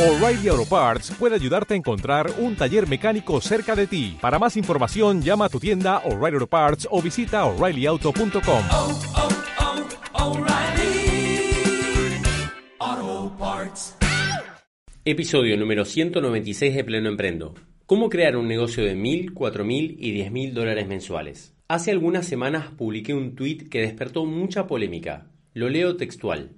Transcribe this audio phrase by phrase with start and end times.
[0.00, 4.16] O'Reilly Auto Parts puede ayudarte a encontrar un taller mecánico cerca de ti.
[4.18, 8.62] Para más información, llama a tu tienda O'Reilly Auto Parts o visita oreillyauto.com.
[8.72, 8.98] oh,
[12.80, 13.98] oh, Parts.
[15.04, 17.52] Episodio número 196 de Pleno Emprendo.
[17.84, 21.54] ¿Cómo crear un negocio de mil, cuatro mil y diez mil dólares mensuales?
[21.68, 25.26] Hace algunas semanas publiqué un tweet que despertó mucha polémica.
[25.52, 26.52] Lo leo textual.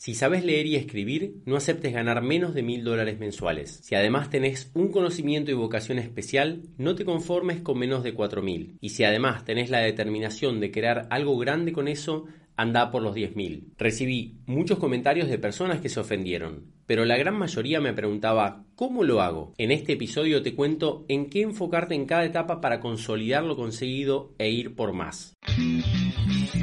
[0.00, 3.80] Si sabes leer y escribir, no aceptes ganar menos de mil dólares mensuales.
[3.82, 8.40] Si además tenés un conocimiento y vocación especial, no te conformes con menos de cuatro
[8.40, 8.78] mil.
[8.80, 12.24] Y si además tenés la determinación de crear algo grande con eso,
[12.60, 13.72] anda por los 10.000.
[13.78, 19.02] Recibí muchos comentarios de personas que se ofendieron, pero la gran mayoría me preguntaba, ¿cómo
[19.02, 19.54] lo hago?
[19.56, 24.34] En este episodio te cuento en qué enfocarte en cada etapa para consolidar lo conseguido
[24.38, 25.38] e ir por más.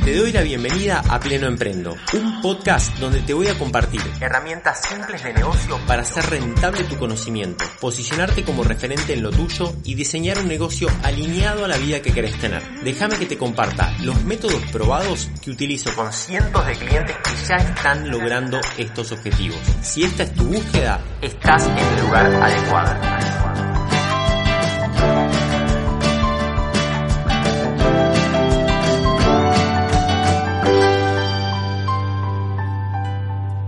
[0.07, 4.81] Te doy la bienvenida a Pleno Emprendo, un podcast donde te voy a compartir herramientas
[4.87, 9.95] simples de negocio para hacer rentable tu conocimiento, posicionarte como referente en lo tuyo y
[9.95, 12.63] diseñar un negocio alineado a la vida que querés tener.
[12.85, 17.55] Déjame que te comparta los métodos probados que utilizo con cientos de clientes que ya
[17.55, 19.59] están logrando estos objetivos.
[19.81, 23.17] Si esta es tu búsqueda, estás en el lugar adecuado.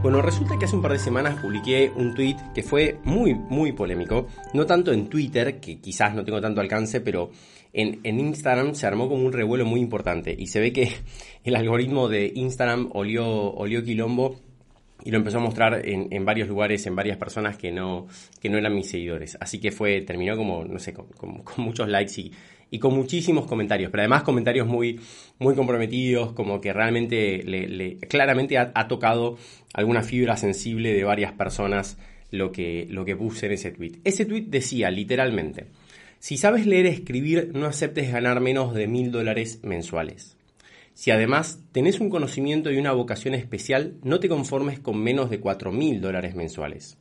[0.02, 3.74] Bueno, resulta que hace un par de semanas publiqué un tweet que fue muy, muy
[3.74, 4.28] polémico.
[4.54, 7.30] No tanto en Twitter, que quizás no tengo tanto alcance, pero
[7.74, 10.36] en, Instagram se armó como un revuelo muy importante.
[10.38, 10.92] Y se ve que
[11.44, 14.40] el algoritmo de Instagram olió, olió quilombo
[15.04, 18.08] y lo empezó a mostrar en, en, varios lugares, en varias personas que no,
[18.42, 19.38] que no eran mis seguidores.
[19.40, 21.08] Así que fue, terminó como, no sé, con,
[21.58, 22.32] muchos likes y,
[22.70, 25.00] y, con muchísimos comentarios, pero además comentarios muy,
[25.38, 29.38] muy comprometidos, como que realmente, claramente ha, ha, tocado
[29.74, 31.98] alguna fibra sensible de varias personas
[32.32, 34.00] lo que, lo que puse en ese tweet.
[34.04, 35.68] Ese tweet decía literalmente,
[36.20, 40.38] si sabes leer y escribir, no aceptes ganar menos de mil dólares mensuales.
[40.94, 45.40] Si además tenés un conocimiento y una vocación especial, no te conformes con menos de
[45.40, 46.98] 4 mil dólares mensuales.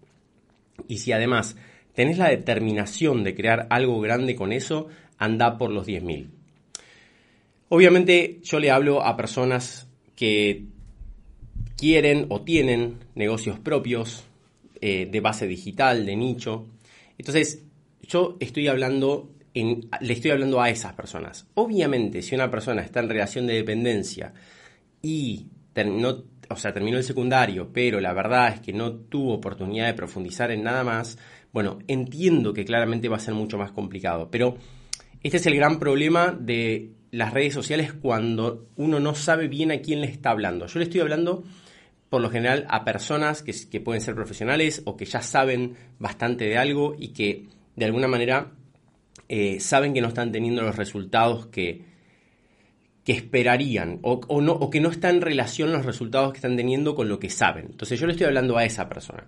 [0.87, 1.57] Y si además
[1.95, 4.87] tenés la determinación de crear algo grande con eso,
[5.19, 6.31] anda por los 10 mil.
[7.71, 10.67] Obviamente yo le hablo a personas que
[11.77, 14.23] quieren o tienen negocios propios
[14.81, 16.67] eh, de base digital, de nicho.
[17.19, 17.65] Entonces
[18.09, 21.47] yo estoy hablando en, le estoy hablando a esas personas.
[21.55, 24.33] Obviamente, si una persona está en relación de dependencia
[25.03, 29.87] y terminó, o sea, terminó el secundario, pero la verdad es que no tuvo oportunidad
[29.87, 31.19] de profundizar en nada más,
[31.53, 34.31] bueno, entiendo que claramente va a ser mucho más complicado.
[34.31, 34.57] Pero
[35.23, 39.81] este es el gran problema de las redes sociales cuando uno no sabe bien a
[39.81, 40.67] quién le está hablando.
[40.67, 41.45] Yo le estoy hablando
[42.09, 46.47] por lo general a personas que, que pueden ser profesionales o que ya saben bastante
[46.47, 47.49] de algo y que
[47.79, 48.53] de alguna manera
[49.29, 51.83] eh, saben que no están teniendo los resultados que,
[53.05, 57.19] que esperarían o, que no están en relación los resultados que están teniendo con lo
[57.19, 57.67] que saben.
[57.71, 59.27] Entonces yo le estoy hablando a esa persona.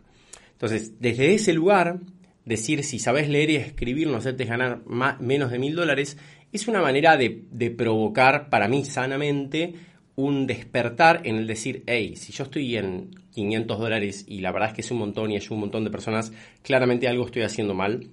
[0.53, 2.01] Entonces, desde ese lugar,
[2.45, 4.83] decir si sabes leer y escribir no hacerte ganar
[5.21, 6.19] menos de mil dólares
[6.53, 9.75] es una manera de, provocar para mí sanamente
[10.17, 14.71] un despertar en el decir, hey, si yo estoy en 500 dólares y la verdad
[14.71, 16.33] es que es un montón y hay un montón de personas,
[16.63, 18.11] claramente algo estoy haciendo mal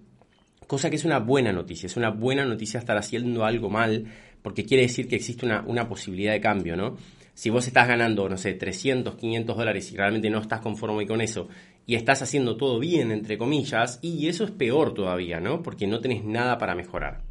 [0.68, 4.06] cosa que es una buena noticia, es una buena noticia estar haciendo algo mal,
[4.42, 6.98] porque quiere decir que existe una, una, posibilidad de cambio, ¿no?
[7.34, 11.22] Si vos estás ganando, no sé, 300, 500 dólares y realmente no estás conforme con
[11.22, 11.48] eso,
[11.86, 15.64] y estás haciendo todo bien, entre comillas, y eso es peor todavía, ¿no?
[15.64, 17.22] Porque no tenés nada para mejorar.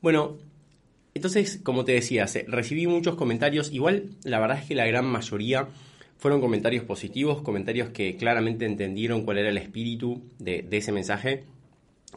[0.00, 0.38] Bueno,
[1.14, 5.66] entonces, como te decía, recibí muchos comentarios, igual la verdad es que la gran mayoría
[6.16, 11.44] fueron comentarios positivos, comentarios que claramente entendieron cuál era el espíritu de, de ese mensaje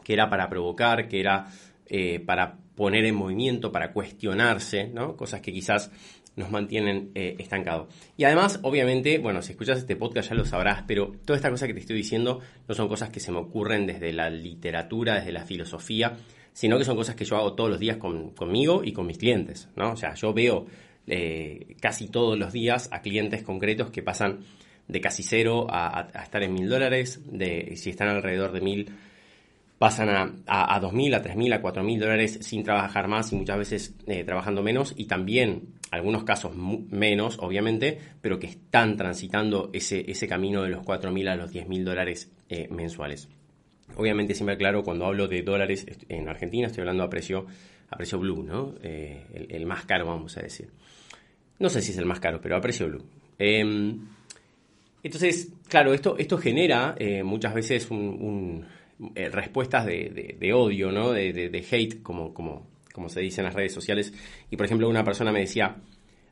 [0.02, 1.46] que era para provocar, que era
[1.86, 5.16] eh, para poner en movimiento, para cuestionarse, ¿no?
[5.16, 5.90] Cosas que quizás
[6.36, 7.88] nos mantienen eh, estancados.
[8.16, 11.66] Y además, obviamente, bueno, si escuchas este podcast ya lo sabrás, pero toda esta cosa
[11.66, 15.32] que te estoy diciendo no son cosas que se me ocurren desde la literatura, desde
[15.32, 16.16] la filosofía,
[16.52, 19.18] sino que son cosas que yo hago todos los días con, conmigo y con mis
[19.18, 19.92] clientes, ¿no?
[19.92, 20.66] O sea, yo veo
[21.06, 24.40] eh, casi todos los días a clientes concretos que pasan
[24.88, 28.90] de casi cero a, a, estar en mil dólares, de si están alrededor de mil
[29.82, 33.58] pasan a, a, a 2.000, a 3.000, a 4.000 dólares sin trabajar más y muchas
[33.58, 40.08] veces eh, trabajando menos y también algunos casos menos, obviamente, pero que están transitando ese,
[40.08, 43.28] ese camino de los 4.000 a los 10.000 dólares eh, mensuales.
[43.96, 47.46] Obviamente siempre claro, cuando hablo de dólares en Argentina estoy hablando a precio,
[47.90, 48.76] a precio blue, ¿no?
[48.84, 50.68] Eh, el, más caro, vamos a decir.
[51.58, 53.04] No sé si es el más caro, pero a precio blue.
[53.36, 53.96] Eh,
[55.02, 56.94] Entonces, claro, esto, esto genera
[57.24, 58.64] muchas veces un,
[59.14, 61.12] eh, respuestas de, odio, ¿no?
[61.12, 62.68] De, hate, como,
[63.08, 64.12] se dice en las redes sociales.
[64.50, 65.76] Y por ejemplo, una persona me decía,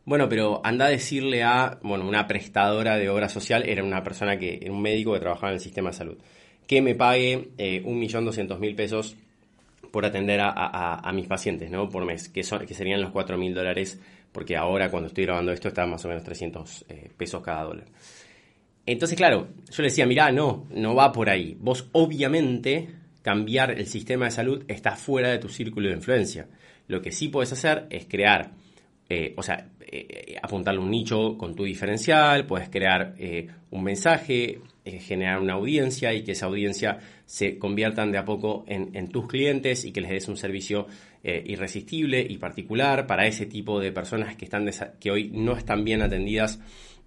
[0.05, 4.39] bueno, pero anda a decirle a, bueno, una prestadora de obra social, era una persona
[4.39, 6.19] que, un médico que trabajaba en el sistema de salud,
[6.67, 9.17] que me pague eh, un millón doscientos mil pesos
[9.91, 11.89] por atender a, mis pacientes, ¿no?
[11.89, 14.01] Por mes, que, son, que serían los cuatro mil dólares,
[14.31, 16.85] porque ahora cuando estoy grabando esto está más o menos 300
[17.17, 17.87] pesos cada dólar.
[18.87, 21.57] Entonces, claro, yo le decía, mirá, no, no va por ahí.
[21.61, 22.89] Vos obviamente
[23.23, 26.49] cambiar el sistema de salud está fuera de tu círculo de influencia.
[26.89, 28.53] Lo que sí puedes hacer es crear,
[29.09, 34.61] eh, o sea, eh, apuntarle un nicho con tu diferencial, puedes crear eh, un mensaje,
[34.85, 39.85] generar una audiencia y que esa audiencia se conviertan de a poco en, tus clientes
[39.85, 40.89] y que les des un servicio
[41.23, 44.69] irresistible y particular para ese tipo de personas que, están
[44.99, 46.59] que hoy no están bien atendidas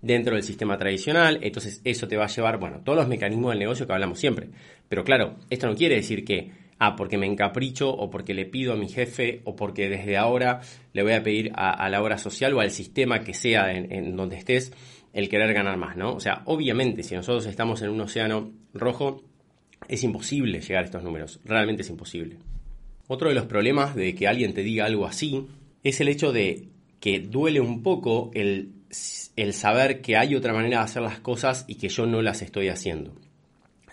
[0.04, 3.60] dentro del sistema tradicional, entonces eso te va a llevar, bueno, todos los mecanismos del
[3.60, 4.50] negocio que hablamos siempre.
[4.90, 8.74] Pero claro, esto no quiere decir que, ah, porque me encapricho o porque le pido
[8.74, 10.60] a mi jefe o porque desde ahora
[10.92, 14.36] le voy a pedir a, la obra social o al sistema que sea en, donde
[14.36, 14.74] estés
[15.14, 16.14] el querer ganar más, ¿no?
[16.14, 19.24] O sea, obviamente, si nosotros estamos en un océano rojo,
[19.88, 22.40] es imposible llegar a estos números, realmente es imposible.
[23.08, 25.48] Otro de los problemas de que alguien te diga algo así
[25.82, 26.68] es el hecho de
[27.00, 28.83] que duele un poco el
[29.36, 32.42] el saber que hay otra manera de hacer las cosas y que yo no las
[32.42, 33.16] estoy haciendo.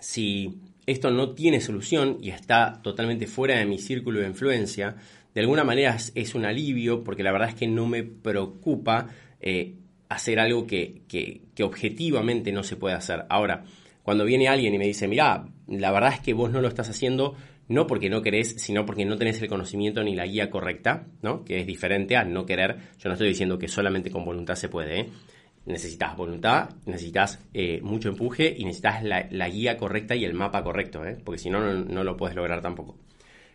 [0.01, 4.97] Si esto no tiene solución y está totalmente fuera de mi círculo de influencia,
[5.35, 9.09] de alguna manera es, un alivio porque la verdad es que no me preocupa
[9.41, 9.77] eh,
[10.09, 13.27] hacer algo que, que, que, objetivamente no se puede hacer.
[13.29, 13.65] Ahora,
[14.03, 16.91] cuando viene alguien y me dice, mira, la verdad es que vos no lo estás
[16.91, 17.37] haciendo,
[17.71, 21.45] no porque no querés, sino porque no tenés el conocimiento ni la guía correcta, ¿no?
[21.45, 22.77] Que es diferente a no querer.
[22.99, 25.09] Yo no estoy diciendo que solamente con voluntad se puede, ¿eh?
[25.67, 31.05] Necesitas voluntad, necesitas eh, mucho empuje y necesitas la, guía correcta y el mapa correcto,
[31.07, 31.17] ¿eh?
[31.25, 32.97] Porque si no, no, lo puedes lograr tampoco.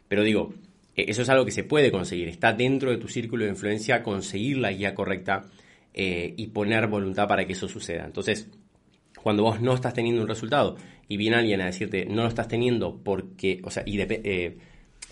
[0.07, 0.53] Pero digo,
[0.95, 2.29] e, eso es algo que se puede conseguir.
[2.29, 5.45] Está dentro de tu círculo de influencia conseguir la guía correcta
[5.97, 8.03] y poner voluntad para que eso suceda.
[8.03, 8.49] Entonces,
[9.25, 10.75] cuando vos no estás teniendo un resultado
[11.07, 14.57] y viene alguien a decirte no lo estás teniendo porque, o sea, y eh,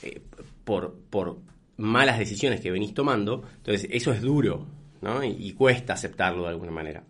[0.02, 0.22] eh,
[0.64, 1.40] por, por
[1.78, 4.68] malas decisiones que venís tomando, entonces eso es duro,
[5.02, 5.24] ¿no?
[5.24, 7.04] Y, cuesta aceptarlo de alguna manera.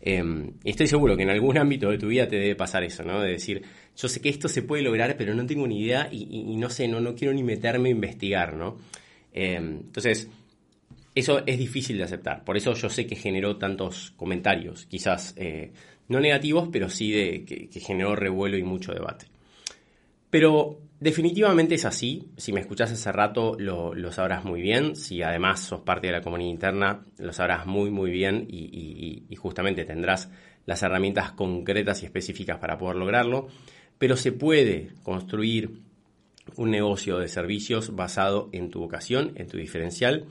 [0.00, 3.20] Em, estoy seguro que en algún ámbito de tu vida te debe pasar eso, ¿no?
[3.20, 3.62] De decir,
[3.96, 6.88] yo sé que esto se puede lograr, pero no tengo ni idea y, no sé,
[6.88, 8.76] no, no quiero ni meterme a investigar, ¿no?
[9.32, 10.28] Em, entonces,
[11.14, 12.44] eso es difícil de aceptar.
[12.44, 15.72] Por eso yo sé que generó tantos comentarios, quizás eh,
[16.08, 19.26] no negativos, pero sí de que, generó revuelo y mucho debate.
[20.30, 22.28] Pero definitivamente es así.
[22.36, 24.96] Si me escuchás hace rato lo, sabrás muy bien.
[24.96, 29.36] Si además sos parte de la comunidad interna, lo sabrás muy muy bien y, y
[29.36, 30.30] justamente tendrás
[30.64, 33.48] las herramientas concretas y específicas para poder lograrlo.
[33.98, 35.82] Pero se puede construir
[36.56, 40.26] un negocio de servicios basado en tu vocación, en tu diferencial,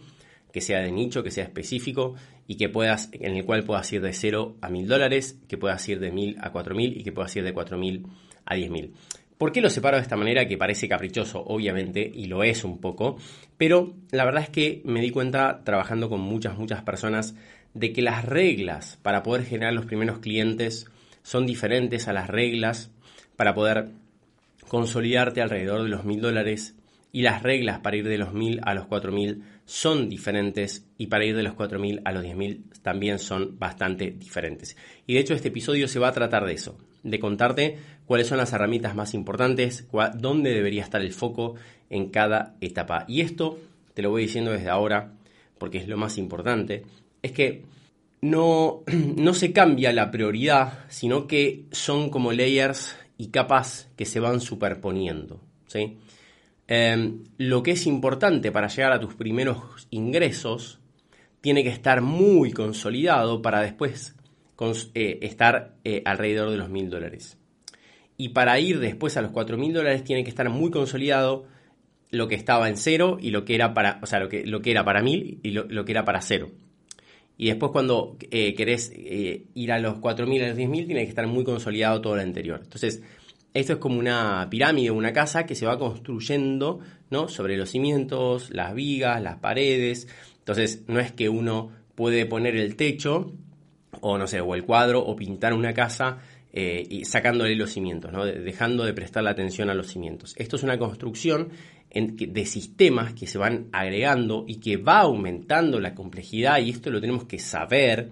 [0.51, 2.15] que sea de nicho, que sea específico
[2.51, 5.87] y que puedas, en el cual puedas ir de 0 a 1000 dólares, que puedas
[5.87, 8.05] ir de 1000 a 4000 y que puedas ir de 4000
[8.43, 8.91] a 10000.
[9.37, 12.81] ¿Por qué lo separo de esta manera que parece caprichoso, obviamente, y lo es un
[12.81, 13.15] poco?
[13.55, 17.35] Pero la verdad es que me di cuenta trabajando con muchas, muchas personas
[17.73, 20.87] de que las reglas para poder generar los primeros clientes
[21.23, 22.91] son diferentes a las reglas
[23.37, 23.91] para poder
[24.67, 26.75] consolidarte alrededor de los 1000 dólares
[27.13, 29.41] y las reglas para ir de los 1000 a los 4000
[29.71, 34.75] son diferentes y para ir de los 4.000 a los 10.000 también son bastante diferentes.
[35.07, 38.37] Y de hecho este episodio se va a tratar de eso, de contarte cuáles son
[38.37, 41.55] las herramientas más importantes, dónde debería estar el foco
[41.89, 43.05] en cada etapa.
[43.07, 43.59] Y esto
[43.93, 45.13] te lo voy diciendo desde ahora
[45.57, 46.83] porque es lo más importante,
[47.21, 47.63] es que
[48.19, 48.81] no,
[49.15, 54.41] no se cambia la prioridad, sino que son como layers y capas que se van
[54.41, 55.39] superponiendo.
[55.67, 55.97] ¿sí?
[56.73, 60.79] Em, lo que es importante para llegar a tus primeros ingresos
[61.41, 64.15] tiene que estar muy consolidado para después
[64.93, 67.37] eh, estar eh, alrededor de los mil dólares.
[68.15, 71.43] Y para ir después a los cuatro mil dólares tiene que estar muy consolidado
[72.09, 74.61] lo que estaba en cero y lo que era para, o sea, lo que, lo
[74.61, 76.51] que era para mil y lo, que era para cero.
[77.35, 81.27] Y después cuando eh, querés ir a los 4.000, a los 10.000, tiene que estar
[81.27, 82.61] muy consolidado todo lo anterior.
[82.63, 83.01] Entonces,
[83.53, 86.79] esto es como una pirámide, una casa que se va construyendo
[87.09, 87.27] ¿no?
[87.27, 90.07] sobre los cimientos, las vigas, las paredes.
[90.39, 93.33] Entonces, no es que uno puede poner el techo,
[93.99, 96.19] o no sé, o el cuadro, o pintar una casa
[96.53, 98.25] eh, y sacándole los cimientos, ¿no?
[98.25, 100.33] dejando de prestar la atención a los cimientos.
[100.37, 101.49] Esto es una construcción
[101.93, 107.01] de sistemas que se van agregando y que va aumentando la complejidad, y esto lo
[107.01, 108.09] tenemos que saber,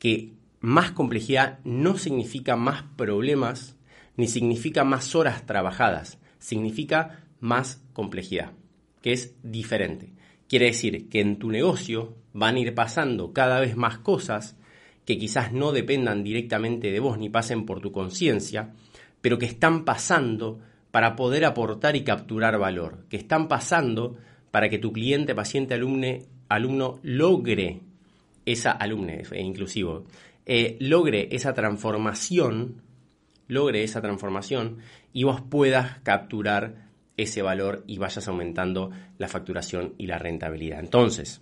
[0.00, 3.76] que más complejidad no significa más problemas,
[4.16, 8.52] ni significa más horas trabajadas, significa más complejidad,
[9.00, 10.12] que es diferente.
[10.48, 14.56] Quiere decir que en tu negocio van a ir pasando cada vez más cosas
[15.04, 18.72] que quizás no dependan directamente de vos ni pasen por tu conciencia,
[19.20, 24.16] pero que están pasando para poder aportar y capturar valor, que están pasando
[24.50, 27.80] para que tu cliente, paciente, alumne, alumno logre
[28.44, 30.04] esa alumne, inclusivo,
[30.44, 32.82] eh, logre esa transformación,
[33.48, 34.78] logre esa transformación
[35.12, 40.80] y vos puedas capturar ese valor y vayas aumentando la facturación y la rentabilidad.
[40.80, 41.40] Entonces,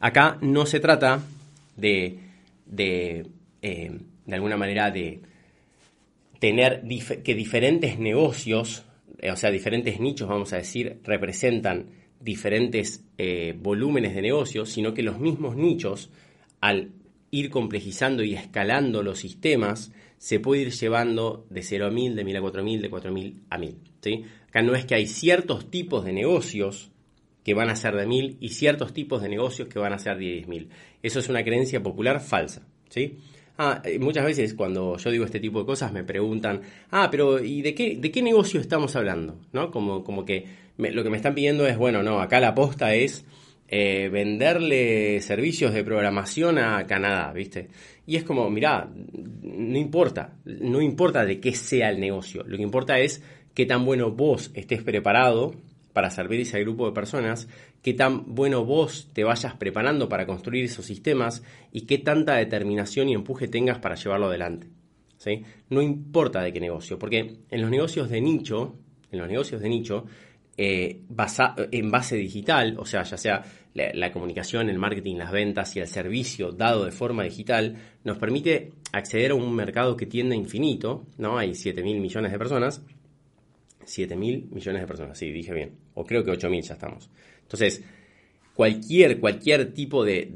[0.00, 1.22] acá no se trata
[1.76, 2.18] de,
[2.66, 3.26] de,
[3.62, 5.20] eh, de alguna manera, de
[6.38, 6.82] tener
[7.22, 8.84] que diferentes negocios,
[9.20, 11.86] eh, o sea, diferentes nichos, vamos a decir, representan
[12.18, 16.10] diferentes eh, volúmenes de negocios, sino que los mismos nichos,
[16.60, 16.90] al
[17.30, 22.22] ir complejizando y escalando los sistemas, se puede ir llevando de 0 a 1000, de
[22.22, 23.76] 1000 a 4000, de 4000 a 1000.
[24.00, 24.24] ¿sí?
[24.46, 26.92] Acá no es que hay ciertos tipos de negocios
[27.42, 30.18] que van a ser de 1000 y ciertos tipos de negocios que van a ser
[30.18, 30.68] de 10000.
[31.02, 32.64] Eso es una creencia popular falsa.
[32.88, 33.18] ¿sí?
[33.58, 36.60] Ah, eh, muchas veces cuando yo digo este tipo de cosas me preguntan,
[36.92, 39.40] ah, pero ¿y de qué, de qué negocio estamos hablando?
[39.52, 39.72] ¿No?
[39.72, 40.44] Como, como que
[40.78, 43.24] lo que me están pidiendo es, bueno, no, acá la aposta es
[43.74, 47.70] eh, venderle servicios de programación a Canadá, ¿viste?
[48.06, 48.86] Y es como, mirá,
[49.42, 53.22] no importa, no importa de qué sea el negocio, lo que importa es
[53.54, 55.54] qué tan bueno vos estés preparado
[55.94, 57.48] para servir ese grupo de personas,
[57.80, 63.08] qué tan bueno vos te vayas preparando para construir esos sistemas y qué tanta determinación
[63.08, 64.66] y empuje tengas para llevarlo adelante.
[65.16, 65.44] ¿sí?
[65.70, 68.76] No importa de qué negocio, porque en los negocios de nicho,
[69.10, 70.04] en los negocios de nicho,
[70.58, 71.00] eh,
[71.70, 73.42] en base digital, o sea, ya sea
[73.74, 78.72] la, comunicación, el marketing, las ventas y el servicio dado de forma digital, nos permite
[78.92, 81.38] acceder a un mercado que tiende a infinito, ¿no?
[81.38, 82.82] Hay 7 mil millones de personas,
[83.84, 85.72] 7 mil millones de personas, sí, dije bien.
[85.94, 87.10] O creo que 8 mil ya estamos.
[87.42, 87.82] Entonces,
[88.54, 90.26] cualquier, cualquier tipo de,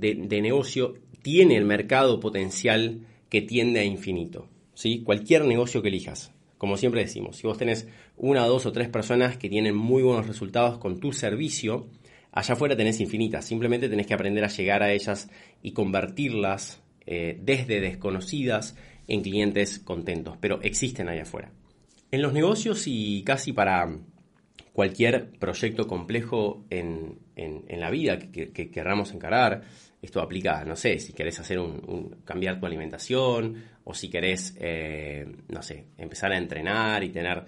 [0.43, 4.49] negocio tiene el mercado potencial que tiende a infinito.
[4.75, 5.02] ¿sí?
[5.02, 6.33] Cualquier negocio que elijas.
[6.59, 10.26] Como siempre decimos, si vos tenés una, dos o tres personas que tienen muy buenos
[10.26, 11.87] resultados con tu servicio,
[12.37, 13.47] allá afuera tenés infinitas.
[13.47, 15.28] Simplemente tenés que aprender a llegar a ellas
[15.62, 18.76] y convertirlas eh, desde desconocidas
[19.09, 20.37] en clientes contentos.
[20.38, 21.50] Pero existen allá afuera.
[22.11, 23.88] En los negocios y casi para
[24.73, 27.19] cualquier proyecto complejo en,
[27.69, 29.62] la vida que, querramos encarar,
[30.02, 35.26] esto aplica, no sé, si querés hacer un, cambiar tu alimentación o si querés, eh,
[35.49, 37.45] no sé, empezar a entrenar y tener,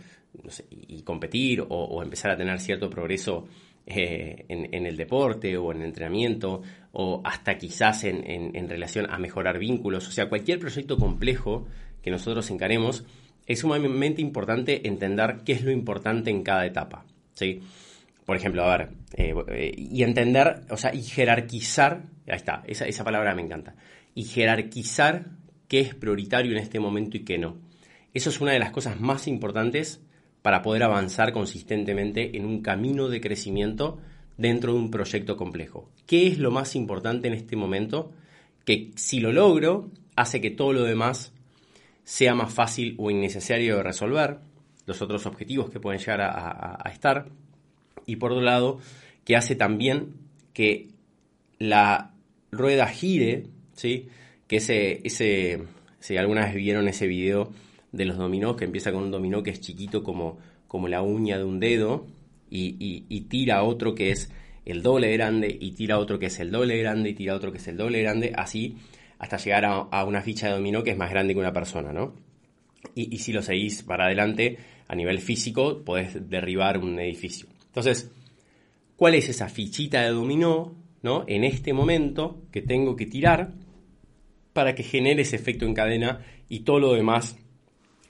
[0.71, 3.47] y competir o, empezar a tener cierto progreso
[3.91, 9.19] eh, en, el deporte o en el entrenamiento o hasta quizás en, en relación a
[9.19, 11.67] mejorar vínculos, o sea, cualquier proyecto complejo
[12.03, 13.05] que nosotros encaremos,
[13.47, 17.07] es sumamente importante entender qué es lo importante en cada etapa.
[17.33, 17.61] ¿sí?
[18.27, 22.87] Por ejemplo, a ver, eh, eh, y entender, o sea, y jerarquizar, ahí está, esa,
[22.87, 23.75] esa palabra me encanta,
[24.15, 25.31] y jerarquizar
[25.67, 27.57] qué es prioritario en este momento y qué no.
[28.13, 30.03] Eso es una de las cosas más importantes
[30.43, 33.99] para poder avanzar consistentemente en un camino de crecimiento
[34.37, 35.91] dentro de un proyecto complejo.
[36.07, 38.13] ¿Qué es lo más importante en este momento?
[38.65, 41.33] Que si lo logro, hace que todo lo demás
[42.05, 44.39] sea más fácil o innecesario de resolver,
[44.87, 47.27] los otros objetivos que pueden llegar a, estar,
[48.07, 48.79] y por otro lado,
[49.25, 50.15] que hace también
[50.55, 50.89] que
[51.59, 52.15] la
[52.51, 54.09] rueda gire, ¿sí?
[54.47, 55.63] que ese,
[56.01, 57.53] si alguna vez vieron ese video
[57.93, 61.39] de los dominó, que empieza con un dominó que es chiquito como, como la uña
[61.39, 62.07] de un dedo,
[62.51, 64.31] y, y, tira otro que es
[64.65, 67.59] el doble grande, y tira otro que es el doble grande, y tira otro que
[67.59, 68.77] es el doble grande, así
[69.19, 72.15] hasta llegar a, una ficha de dominó que es más grande que una persona, ¿no?
[72.95, 77.49] Y, si lo seguís para adelante, a nivel físico, podés derribar un edificio.
[77.67, 78.11] Entonces,
[78.97, 81.25] ¿cuál es esa fichita de dominó, ¿no?
[81.27, 83.53] En este momento que tengo que tirar
[84.53, 87.37] para que genere ese efecto en cadena y todo lo demás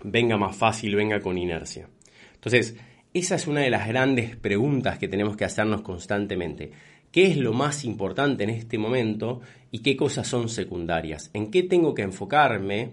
[0.02, 1.88] venga más fácil, venga con inercia.
[2.34, 2.76] Entonces,
[3.14, 6.72] esa es una de las grandes preguntas que tenemos que hacernos constantemente
[7.10, 9.40] qué es lo más importante en este momento
[9.70, 12.92] y qué cosas son secundarias, en qué tengo que enfocarme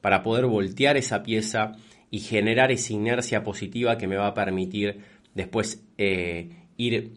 [0.00, 1.72] para poder voltear esa pieza
[2.10, 4.98] y generar esa inercia positiva que me va a permitir
[5.34, 7.14] después eh, ir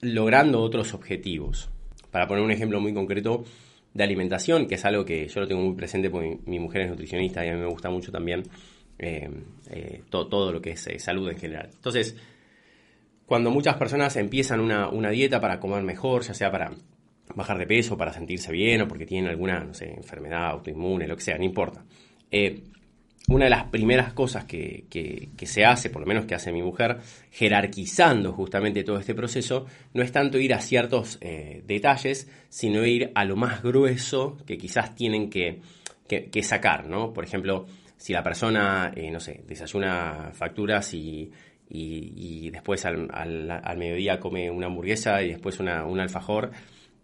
[0.00, 1.70] logrando otros objetivos.
[2.10, 3.44] Para poner un ejemplo muy concreto
[3.98, 6.90] de alimentación, que es algo que yo lo tengo muy presente porque mi, mujer es
[6.90, 8.44] nutricionista y a mí me gusta mucho también
[8.96, 9.28] eh,
[9.70, 11.68] eh, todo, lo que es salud en general.
[11.74, 12.16] Entonces,
[13.26, 16.70] cuando muchas personas empiezan una, dieta para comer mejor, ya sea para
[17.34, 21.16] bajar de peso para sentirse bien o porque tienen alguna, no sé, enfermedad autoinmune, lo
[21.16, 21.84] que sea, no importa.
[23.28, 24.86] Una de las primeras cosas que,
[25.44, 26.96] se hace, por lo menos que hace mi mujer,
[27.30, 33.12] jerarquizando justamente todo este proceso, no es tanto ir a ciertos eh, detalles, sino ir
[33.14, 35.60] a lo más grueso que quizás tienen que,
[36.42, 37.12] sacar, ¿no?
[37.12, 37.66] Por ejemplo,
[37.98, 41.30] si la persona, eh, no sé, desayuna facturas y,
[42.50, 46.50] después al, mediodía come una hamburguesa y después una, un alfajor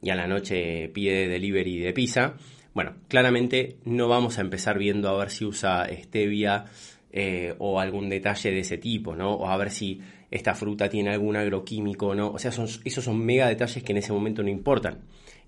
[0.00, 2.34] y a la noche pide delivery de pizza,
[2.74, 6.64] bueno, claramente no vamos a empezar viendo a ver si usa stevia
[7.12, 9.34] eh, o algún detalle de ese tipo, ¿no?
[9.34, 12.32] O a ver si esta fruta tiene algún agroquímico o no.
[12.32, 14.98] O sea, son, esos son mega detalles que en ese momento no importan.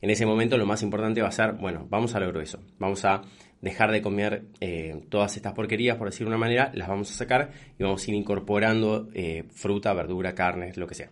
[0.00, 2.60] En ese momento lo más importante va a ser, bueno, vamos a lo grueso.
[2.78, 3.22] Vamos a
[3.60, 7.14] dejar de comer eh, todas estas porquerías, por decir de una manera, las vamos a
[7.14, 11.10] sacar y vamos a ir incorporando eh, fruta, verdura, carnes, lo que sea.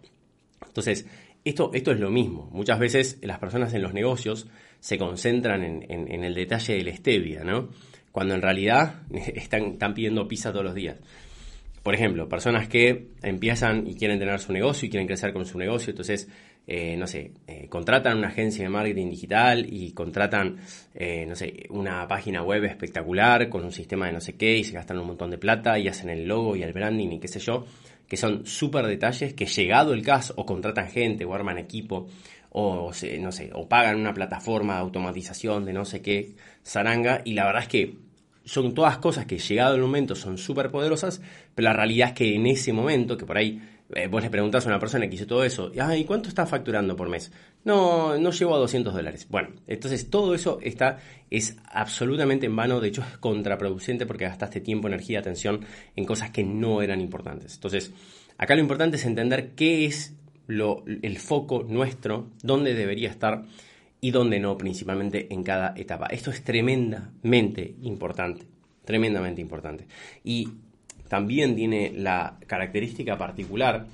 [0.65, 1.07] Entonces,
[1.45, 2.49] esto, esto es lo mismo.
[2.53, 4.47] Muchas veces las personas en los negocios
[4.85, 7.71] se concentran en, el detalle de la stevia, ¿no?
[8.13, 9.01] Cuando en realidad
[9.35, 10.99] están, están pidiendo pizza todos los días.
[11.83, 15.59] Por ejemplo, personas que empiezan y quieren tener su negocio y quieren crecer con su
[15.59, 16.29] negocio, entonces,
[16.67, 20.59] eh, no sé, eh, contratan una agencia de marketing digital y contratan,
[20.95, 24.65] eh, no sé, una página web espectacular con un sistema de no sé qué y
[24.65, 27.29] se gastan un montón de plata y hacen el logo y el branding y qué
[27.29, 27.65] sé yo,
[28.07, 32.07] que son súper detalles que llegado el caso o contratan gente o arman equipo
[32.57, 37.33] o no sé, o pagan una plataforma de automatización de no sé qué zaranga, y
[37.35, 37.97] la verdad es que
[38.45, 41.21] son todas cosas que llegado el momento son súper poderosas,
[41.53, 43.61] pero la realidad es que en ese momento, que por ahí
[43.93, 46.95] eh, vos le preguntás a una persona que hizo todo eso, ¿y cuánto está facturando
[46.95, 47.33] por mes?
[47.65, 49.27] No, no llego a 200 dólares.
[49.29, 54.61] Bueno, entonces todo eso está, es absolutamente en vano, de hecho es contraproducente porque gastaste
[54.61, 55.65] tiempo, energía, atención
[55.97, 57.55] en cosas que no eran importantes.
[57.55, 57.93] Entonces,
[58.39, 60.15] acá lo importante es entender qué es
[60.49, 63.45] el foco nuestro, dónde debería estar
[64.01, 66.07] y dónde no, principalmente en cada etapa.
[66.07, 68.45] Esto es tremendamente importante,
[68.85, 69.87] tremendamente importante.
[70.23, 70.49] Y
[71.09, 73.87] también tiene la característica particular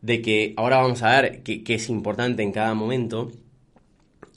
[0.00, 3.30] de que ahora vamos a ver qué, es importante en cada momento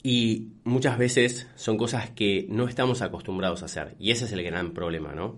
[0.02, 3.96] y muchas veces son cosas que no estamos acostumbrados a hacer.
[4.00, 5.38] Y ese es el gran problema, ¿no?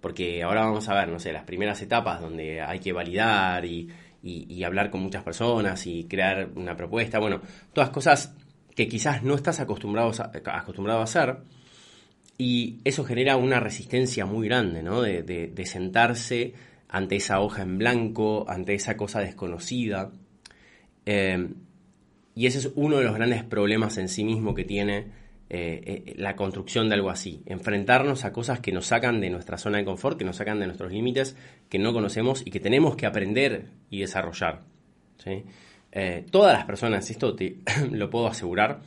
[0.00, 3.88] Porque ahora vamos a ver, no sé, las primeras etapas donde hay que validar y,
[4.22, 7.18] y, hablar con muchas personas y crear una propuesta.
[7.18, 7.40] Bueno,
[7.72, 8.34] todas cosas
[8.74, 11.38] que quizás no estás acostumbrado a, acostumbrado a hacer.
[12.38, 15.02] Y eso genera una resistencia muy grande, ¿no?
[15.02, 16.54] De, sentarse
[16.88, 20.10] ante esa hoja en blanco, ante esa cosa desconocida.
[21.06, 21.48] Eh,
[22.34, 25.19] y ese es uno de los grandes problemas en sí mismo que tiene
[25.52, 29.58] eh, eh, la construcción de algo así, enfrentarnos a cosas que nos sacan de nuestra
[29.58, 31.36] zona de confort, que nos sacan de nuestros límites,
[31.68, 34.60] que no conocemos y que tenemos que aprender y desarrollar.
[35.90, 37.56] Eh, todas las personas, esto te
[37.90, 38.78] lo puedo asegurar,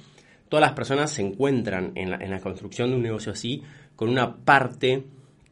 [0.48, 3.62] todas las personas se encuentran en la, en la construcción de un negocio así
[3.98, 5.04] con una parte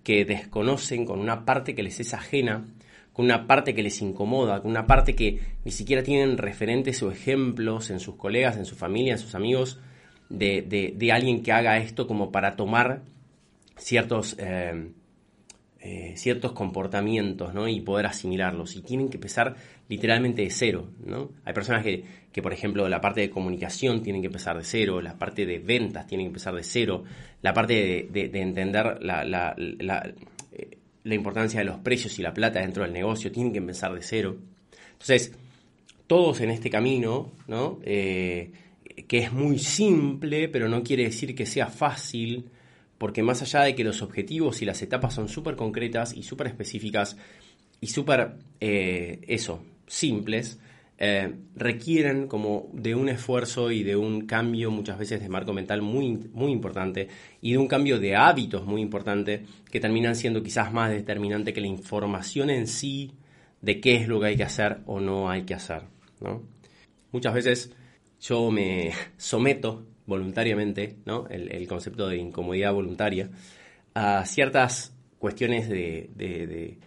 [0.06, 2.64] que desconocen, con una parte que les es ajena,
[3.12, 7.12] con una parte que les incomoda, con una parte que ni siquiera tienen referentes o
[7.12, 9.82] ejemplos en sus colegas, en su familia, en sus amigos,
[10.32, 13.02] de, alguien que haga esto como para tomar
[13.78, 14.92] ciertos, eh,
[15.80, 17.68] eh, ciertos comportamientos ¿no?
[17.68, 18.76] y poder asimilarlos.
[18.76, 19.56] Y tienen que empezar
[19.90, 20.90] literalmente de cero.
[21.06, 21.32] ¿no?
[21.44, 25.02] Hay personas que, que, por ejemplo, la parte de comunicación tienen que empezar de cero,
[25.02, 27.04] la parte de ventas tienen que empezar de cero,
[27.42, 30.14] la parte de, entender la, la, la,
[30.52, 33.94] eh, la importancia de los precios y la plata dentro del negocio tienen que empezar
[33.94, 34.38] de cero.
[34.94, 35.34] Entonces,
[36.06, 37.80] todos en este camino, ¿no?
[39.08, 42.50] Que es muy simple, pero no quiere decir que sea fácil,
[42.98, 46.48] porque más allá de que los objetivos y las etapas son súper concretas y súper
[46.48, 47.18] específicas
[47.80, 50.60] y súper, eh, eso, simples,
[51.04, 55.82] eh, requieren como de un esfuerzo y de un cambio muchas veces de marco mental
[55.82, 57.08] muy, muy importante
[57.42, 61.62] y de un cambio de hábitos muy importante que terminan siendo quizás más determinante que
[61.62, 63.14] la información en sí
[63.62, 65.82] de qué es lo que hay que hacer o no hay que hacer.
[66.20, 66.44] ¿no?
[67.12, 67.74] Muchas veces
[68.22, 71.28] yo me someto voluntariamente, ¿no?
[71.30, 73.30] el, concepto de incomodidad voluntaria,
[73.94, 76.78] a ciertas cuestiones de,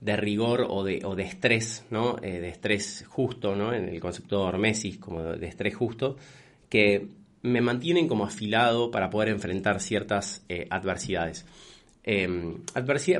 [0.00, 2.18] rigor o de, o de estrés, ¿no?
[2.22, 3.72] Eh, de estrés justo, ¿no?
[3.72, 6.16] en el concepto de hormesis como de estrés justo,
[6.68, 7.08] que
[7.42, 11.46] me mantienen como afilado para poder enfrentar ciertas eh, adversidades.
[12.04, 12.58] Em,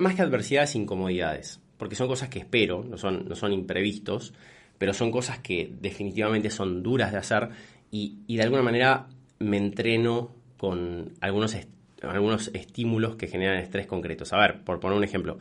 [0.01, 4.33] más que adversidades, incomodidades, porque son cosas que espero, no son, no son imprevistos,
[4.79, 7.51] pero son cosas que definitivamente son duras de hacer
[7.91, 11.57] y, de alguna manera me entreno con algunos,
[12.03, 14.33] algunos estímulos que generan estrés concretos.
[14.33, 15.39] A ver, por poner un ejemplo,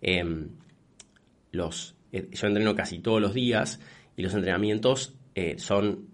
[0.00, 0.48] em,
[1.52, 3.80] los, eh, yo entreno casi todos los días
[4.16, 6.08] y los entrenamientos eh, son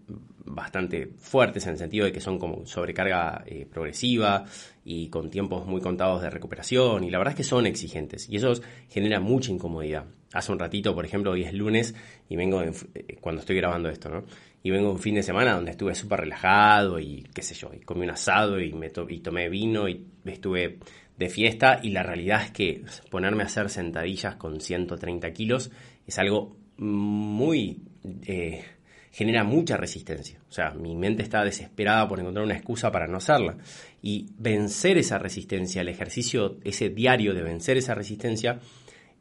[0.45, 4.45] bastante fuertes en el sentido de que son como sobrecarga eh, progresiva
[4.85, 8.37] y con tiempos muy contados de recuperación y la verdad es que son exigentes y
[8.37, 8.53] eso
[8.89, 10.07] genera mucha incomodidad.
[10.33, 11.95] Hace un ratito, por ejemplo, hoy es lunes
[12.29, 12.73] y vengo eh,
[13.21, 14.25] cuando estoy grabando esto, ¿no?
[14.63, 17.81] Y vengo un fin de semana donde estuve súper relajado y qué sé yo, y
[17.81, 20.79] comí un asado y, me y tomé vino y estuve
[21.19, 25.71] de fiesta y la realidad es que ponerme a hacer sentadillas con 130 kilos
[26.07, 27.83] es algo muy...
[28.27, 28.65] Eh,
[29.13, 30.41] genera mucha resistencia.
[30.49, 33.59] O sea, mi mente está desesperada por encontrar una excusa para no hacerla.
[34.01, 38.59] Y vencer esa resistencia, el ejercicio, ese diario de vencer esa resistencia,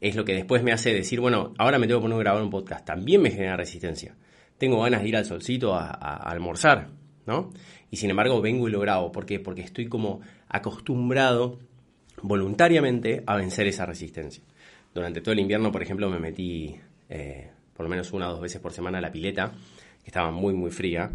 [0.02, 2.42] es lo que después me hace decir, bueno, ahora me tengo que poner a grabar
[2.42, 2.84] un podcast.
[2.84, 4.16] También me genera resistencia.
[4.58, 6.88] Tengo ganas de ir al solcito a, almorzar,
[7.24, 7.52] ¿no?
[7.88, 9.12] Y sin embargo vengo y lo grabo.
[9.12, 9.38] ¿Por qué?
[9.38, 11.60] Porque estoy como acostumbrado
[12.20, 14.42] voluntariamente a vencer esa resistencia.
[14.92, 16.74] Durante todo el invierno, por ejemplo, me metí
[17.08, 19.52] eh, por lo menos una o dos veces por semana a la pileta,
[20.02, 21.12] que estaba muy, muy fría.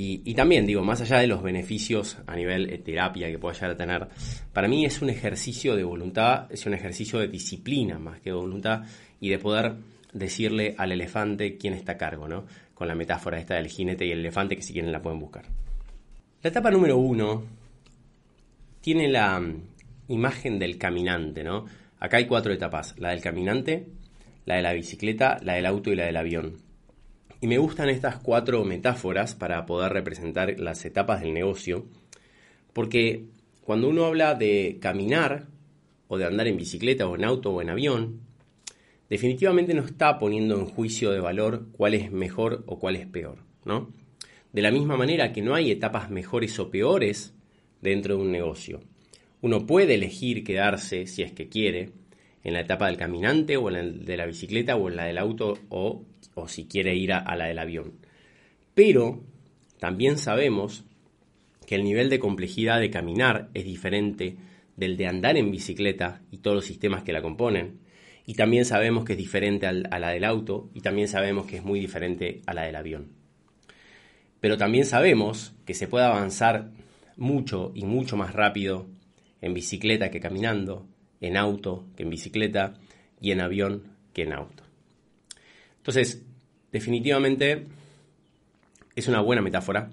[0.00, 3.70] Y, también, digo, más allá de los beneficios a nivel eh, terapia que pueda llegar
[3.72, 4.08] a tener,
[4.52, 8.36] para mí es un ejercicio de voluntad, es un ejercicio de disciplina más que de
[8.36, 8.84] voluntad
[9.20, 9.74] y de poder
[10.12, 12.44] decirle al elefante quién está a cargo, ¿no?
[12.74, 15.46] Con la metáfora esta del jinete y el elefante que si quieren la pueden buscar.
[16.42, 17.42] La etapa número uno
[18.80, 19.42] tiene la,
[20.08, 21.66] imagen del caminante, ¿no?
[22.00, 23.86] Acá hay cuatro etapas, la del caminante,
[24.44, 26.56] la de la bicicleta, la del auto y la del avión.
[27.40, 31.86] Y me gustan estas cuatro metáforas para poder representar las etapas del negocio,
[32.72, 33.26] porque
[33.62, 35.46] cuando uno habla de caminar,
[36.08, 38.20] o de andar en bicicleta, o en auto, o en avión,
[39.08, 43.44] definitivamente no está poniendo en juicio de valor cuál es mejor o cuál es peor,
[43.64, 43.92] ¿no?
[44.52, 47.34] De la misma manera que no hay etapas mejores o peores
[47.80, 48.80] dentro de un negocio.
[49.42, 51.90] Uno puede elegir quedarse, si es que quiere,
[52.42, 55.18] en la etapa del caminante o en la de la bicicleta o en la del
[55.18, 56.02] auto o,
[56.40, 57.94] o si quiere ir a, la del avión.
[58.74, 59.22] Pero
[59.78, 60.84] también sabemos
[61.66, 64.36] que el nivel de complejidad de caminar es diferente
[64.76, 67.80] del de andar en bicicleta y todos los sistemas que la componen.
[68.26, 71.64] Y también sabemos que es diferente a la del auto y también sabemos que es
[71.64, 73.12] muy diferente a la del avión.
[74.40, 76.70] Pero también sabemos que se puede avanzar
[77.16, 78.86] mucho y mucho más rápido
[79.40, 80.86] en bicicleta que caminando,
[81.20, 82.74] en auto que en bicicleta
[83.20, 84.62] y en avión que en auto.
[85.78, 86.24] Entonces,
[86.72, 87.66] definitivamente
[88.94, 89.90] es una buena metáfora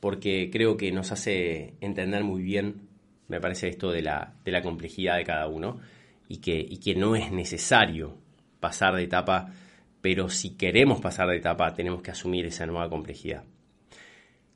[0.00, 2.82] porque creo que nos hace entender muy bien,
[3.28, 5.80] me parece esto de la, de la complejidad de cada uno
[6.28, 8.16] y que, y que no es necesario
[8.60, 9.52] pasar de etapa,
[10.00, 13.44] pero si queremos pasar de etapa tenemos que asumir esa nueva complejidad.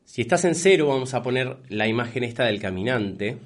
[0.05, 3.39] Si estás en cero, vamos a poner la imagen esta del caminante,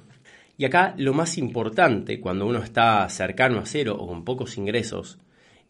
[0.57, 5.19] y acá lo más importante cuando uno está cercano a cero o con pocos ingresos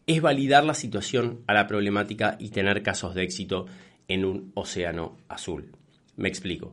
[0.06, 3.66] es validar la situación a la problemática y tener casos de éxito
[4.08, 5.72] en un océano azul.
[6.16, 6.72] Me explico.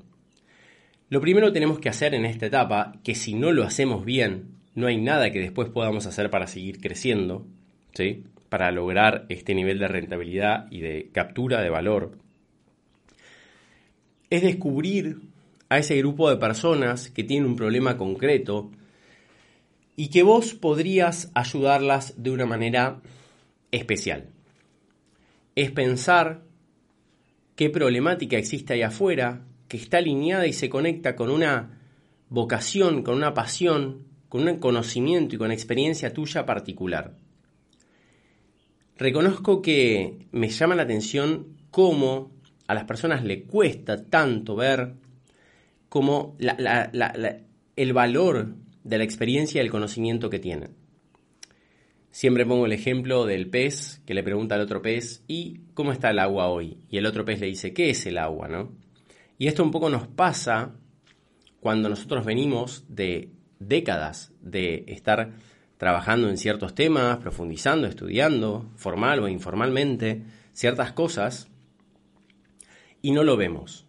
[1.09, 4.55] Lo primero que tenemos que hacer en esta etapa, que si no lo hacemos bien,
[4.75, 7.45] no hay nada que después podamos hacer para seguir creciendo,
[7.93, 8.23] ¿sí?
[8.49, 12.17] para lograr este nivel de rentabilidad y de captura de valor,
[14.29, 15.17] es descubrir
[15.69, 18.69] a ese grupo de personas que tienen un problema concreto
[19.95, 23.01] y que vos podrías ayudarlas de una manera
[23.73, 24.29] especial.
[25.55, 26.43] Es pensar
[27.55, 31.79] qué problemática existe ahí afuera, que está alineada y se conecta con una
[32.29, 37.15] vocación, con una pasión, con un conocimiento y con experiencia tuya particular.
[38.97, 42.31] Reconozco que me llama la atención cómo
[42.67, 44.93] a las personas le cuesta tanto ver
[45.89, 46.37] como
[47.75, 50.82] el valor de la experiencia y el conocimiento que tienen.
[52.13, 56.11] Siempre pongo el ejemplo del pez que le pregunta al otro pez, ¿y cómo está
[56.11, 56.77] el agua hoy?
[56.87, 58.47] Y el otro pez le dice, ¿qué es el agua?
[58.47, 58.71] ¿no?
[59.39, 60.75] Y esto un poco nos pasa
[61.59, 65.31] cuando nosotros venimos de décadas de estar
[65.77, 70.21] trabajando en ciertos temas, profundizando, estudiando, formal o informalmente,
[70.53, 71.47] ciertas cosas,
[73.01, 73.87] y no lo vemos.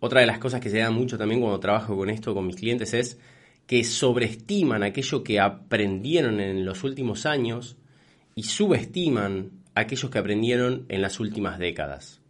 [0.00, 2.56] Otra de las cosas que se da mucho también cuando trabajo con esto con mis
[2.56, 3.18] clientes es
[3.68, 7.76] que sobreestiman aquello que aprendieron en los últimos años
[8.34, 12.22] y subestiman aquellos que aprendieron en las últimas décadas.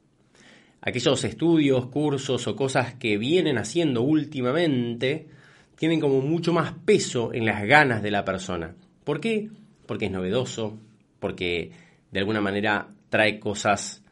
[0.81, 5.29] Aquellos estudios, cursos o cosas que vienen haciendo últimamente
[5.77, 8.74] tienen como mucho más peso en las ganas de la persona.
[9.05, 9.48] ¿Por qué?
[9.87, 10.77] Porque es novedoso,
[11.20, 11.70] porque
[12.11, 14.03] de alguna manera trae cosas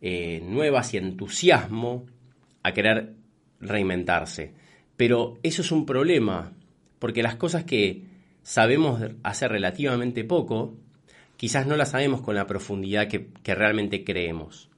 [0.00, 2.06] eh, nuevas y entusiasmo
[2.62, 3.12] a querer
[3.58, 4.54] reinventarse.
[4.96, 6.52] Pero eso es un problema,
[6.98, 8.04] porque las cosas que
[8.42, 10.76] sabemos hacer relativamente poco,
[11.36, 14.68] quizás no las sabemos con la profundidad que, realmente creemos.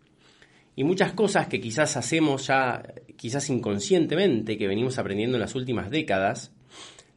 [0.74, 2.82] Y muchas cosas que quizás hacemos ya,
[3.16, 6.52] quizás inconscientemente, que venimos aprendiendo en las últimas décadas,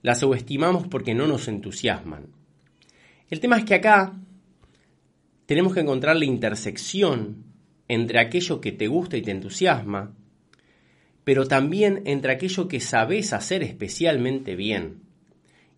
[0.02, 2.28] las subestimamos porque no nos entusiasman.
[3.30, 4.14] El tema es que acá
[5.46, 7.46] tenemos que encontrar la intersección
[7.88, 10.14] entre aquello que te gusta y te entusiasma,
[11.32, 15.04] pero también entre aquello que sabes hacer especialmente bien.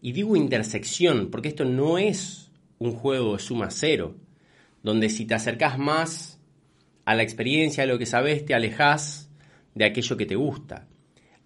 [0.02, 4.16] Y digo intersección porque esto no es un juego de suma cero,
[4.82, 6.40] donde si te acercas más
[7.06, 9.30] a la experiencia, a lo que sabes, te alejas
[9.76, 10.88] de aquello que te gusta.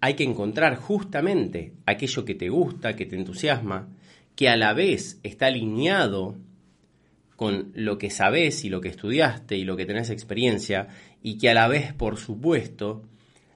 [0.00, 3.90] Hay que encontrar justamente aquello que te gusta, que te entusiasma,
[4.34, 6.34] que a la vez está alineado
[7.36, 10.88] con lo que sabes y lo que estudiaste y lo que tenés experiencia,
[11.22, 13.02] y que a la vez, por supuesto,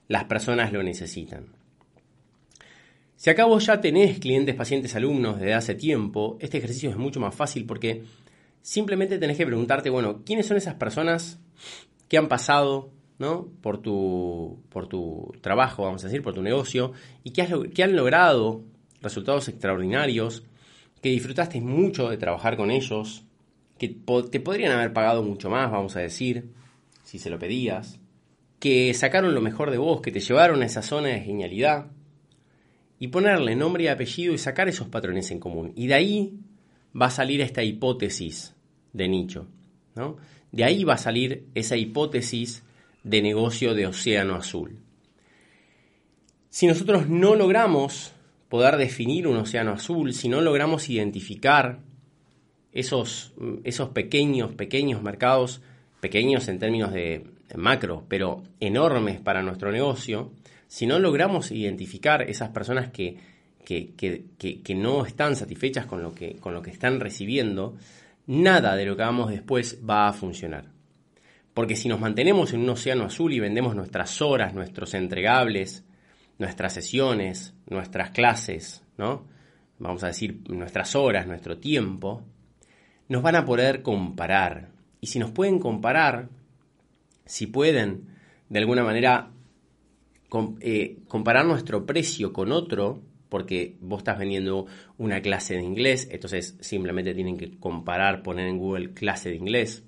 [0.07, 1.47] las personas lo necesitan.
[3.15, 7.19] Si acá vos ya tenés clientes, pacientes, alumnos desde hace tiempo, este ejercicio es mucho
[7.19, 8.03] más fácil porque
[8.61, 11.39] simplemente tenés que preguntarte, bueno, ¿quiénes son esas personas
[12.09, 13.47] que han pasado ¿no?
[13.61, 16.91] por, tu, por tu trabajo, vamos a decir, por tu negocio,
[17.23, 18.63] y que, que han logrado
[19.01, 20.43] resultados extraordinarios,
[21.01, 23.25] que disfrutaste mucho de trabajar con ellos,
[23.77, 23.89] que
[24.29, 26.51] te podrían haber pagado mucho más, vamos a decir,
[27.03, 27.99] si se lo pedías,
[28.63, 31.87] que sacaron lo mejor de vos, que te llevaron a esa zona de genialidad,
[32.97, 35.73] y ponerle nombre y apellido y sacar esos patrones en común.
[35.75, 36.39] Y de ahí
[36.95, 38.55] va a salir esta hipótesis
[38.93, 39.47] de nicho.
[39.95, 40.15] ¿no?
[40.53, 42.63] De ahí va a salir esa hipótesis
[43.03, 44.79] de negocio de océano azul.
[46.49, 48.13] Si nosotros no logramos
[48.47, 51.79] poder definir un océano azul, si no logramos identificar
[52.71, 53.33] esos,
[53.65, 55.61] esos pequeños, pequeños mercados,
[55.99, 57.25] pequeños en términos de
[57.57, 60.31] macro, pero enormes para nuestro negocio,
[60.67, 63.17] si no logramos identificar esas personas que,
[63.63, 67.75] que, no están satisfechas con lo que, con lo que están recibiendo,
[68.27, 70.65] nada de lo que hagamos después va a funcionar.
[71.53, 75.83] Porque si nos mantenemos en un océano azul y vendemos nuestras horas, nuestros entregables,
[76.39, 79.27] nuestras sesiones, nuestras clases, ¿no?
[79.77, 82.23] Vamos a decir, nuestras horas, nuestro tiempo,
[83.09, 84.69] nos van a poder comparar.
[85.01, 86.29] Y si nos pueden comparar,
[87.33, 88.09] si pueden
[88.47, 89.31] de alguna manera
[90.59, 94.67] eh, comparar nuestro precio con otro, porque vos estás vendiendo
[94.99, 99.83] una clase de inglés, entonces simplemente tienen que comparar, poner en Google clase de inglés,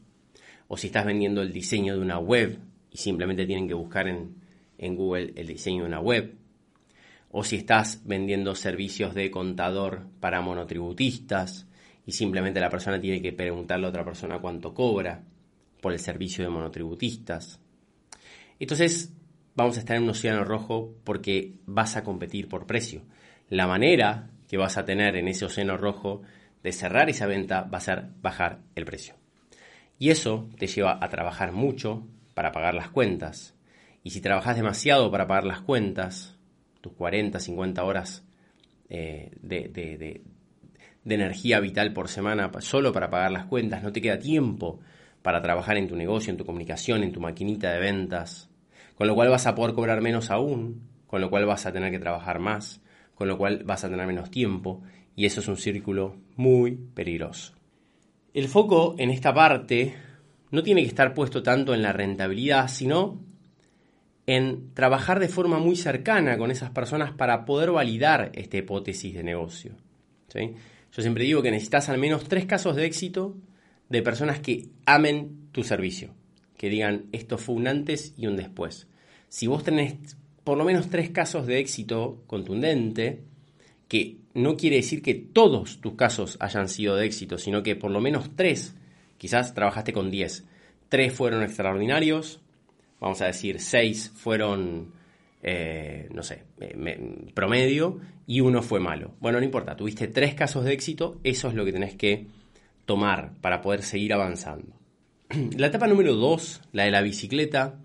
[0.67, 2.57] o si estás vendiendo el diseño de una web
[2.89, 4.37] y simplemente tienen que buscar en,
[4.79, 6.33] en Google el diseño de una web,
[7.29, 11.67] o si estás vendiendo servicios de contador para monotributistas
[12.07, 15.21] y simplemente la persona tiene que preguntarle a otra persona cuánto cobra
[15.85, 17.59] por el servicio de monotributistas.
[18.59, 19.13] Entonces,
[19.53, 23.03] vamos a estar en un océano rojo porque vas a competir por precio.
[23.49, 26.23] La manera que vas a tener en ese océano rojo
[26.63, 29.13] de cerrar esa venta va a ser bajar el precio.
[29.99, 33.53] Y eso te lleva a trabajar mucho para pagar las cuentas.
[34.03, 36.35] Y si trabajas demasiado para pagar las cuentas,
[36.81, 38.23] tus 40, 50 horas
[38.89, 39.69] eh, de,
[41.03, 44.79] de energía vital por semana solo para pagar las cuentas, no te queda tiempo
[45.25, 48.47] para trabajar en tu negocio, en tu comunicación, en tu maquinita de ventas,
[48.93, 51.89] con lo cual vas a poder cobrar menos aún, con lo cual vas a tener
[51.89, 52.79] que trabajar más,
[53.15, 54.83] con lo cual vas a tener menos tiempo
[55.15, 57.55] y eso es un círculo muy peligroso.
[58.35, 59.95] El foco en esta parte
[60.51, 63.19] no tiene que estar puesto tanto en la rentabilidad, sino
[64.27, 69.23] en trabajar de forma muy cercana con esas personas para poder validar esta hipótesis de
[69.23, 69.71] negocio.
[70.31, 73.35] Yo siempre digo que necesitas al menos tres casos de éxito
[73.89, 76.13] de personas que amen tu servicio
[76.57, 78.87] que digan esto fue un antes y un después.
[79.29, 83.23] Si vos tenés por lo menos tres casos de éxito contundente,
[83.87, 87.91] que no quiere decir que todos tus casos hayan sido de éxito, sino que por
[87.91, 88.75] lo menos tres,
[89.17, 90.45] quizás trabajaste con diez,
[90.89, 92.41] tres fueron extraordinarios,
[92.99, 94.91] vamos a decir seis fueron,
[95.41, 99.15] eh, no sé, eh, promedio y uno fue malo.
[99.19, 102.27] Bueno, no importa, tuviste tres casos de éxito, eso es lo que tenés que
[102.85, 104.73] tomar para poder seguir avanzando.
[105.57, 107.79] La etapa número 2, la de la bicicleta,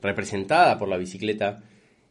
[0.00, 1.62] representada por la bicicleta,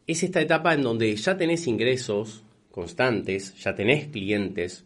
[0.05, 4.85] es esta etapa en donde ya tenés ingresos constantes, ya tenés clientes,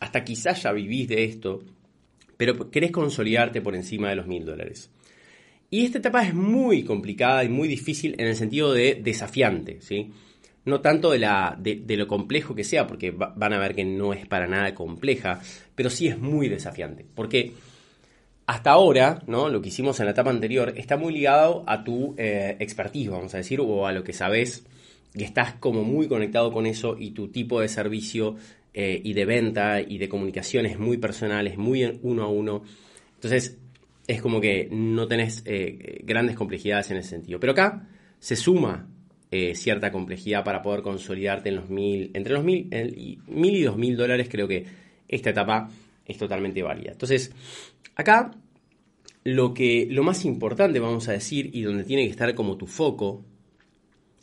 [0.00, 1.62] hasta quizás ya vivís de esto,
[2.36, 4.90] pero querés consolidarte por encima de los mil dólares.
[5.70, 10.10] Y esta etapa es muy complicada y muy difícil en el sentido de desafiante, ¿sí?
[10.64, 14.12] No tanto de, la, de lo complejo que sea, porque van a ver que no
[14.12, 15.40] es para nada compleja,
[15.74, 17.04] pero sí es muy desafiante.
[17.14, 17.52] Porque
[18.46, 19.48] hasta ahora, ¿no?
[19.48, 23.34] Lo que hicimos en la etapa anterior está muy ligado a tu eh, expertise, vamos
[23.34, 24.64] a decir, o a lo que sabes
[25.14, 28.36] y estás como muy conectado con eso y tu tipo de servicio
[28.74, 32.62] eh, y de venta y de comunicación es muy personal, es muy uno a uno.
[33.14, 33.58] Entonces,
[34.06, 37.38] es como que no tenés eh, grandes complejidades en ese sentido.
[37.38, 38.88] Pero acá se suma
[39.34, 43.62] eh, cierta complejidad para poder consolidarte en los mil, entre los mil, y, mil y
[43.62, 44.66] dos mil dólares, creo que
[45.08, 45.70] esta etapa
[46.04, 46.92] es totalmente válida.
[46.92, 47.32] Entonces,
[47.96, 48.30] acá
[49.24, 52.66] lo que lo más importante, vamos a decir, y donde tiene que estar como tu
[52.66, 53.24] foco,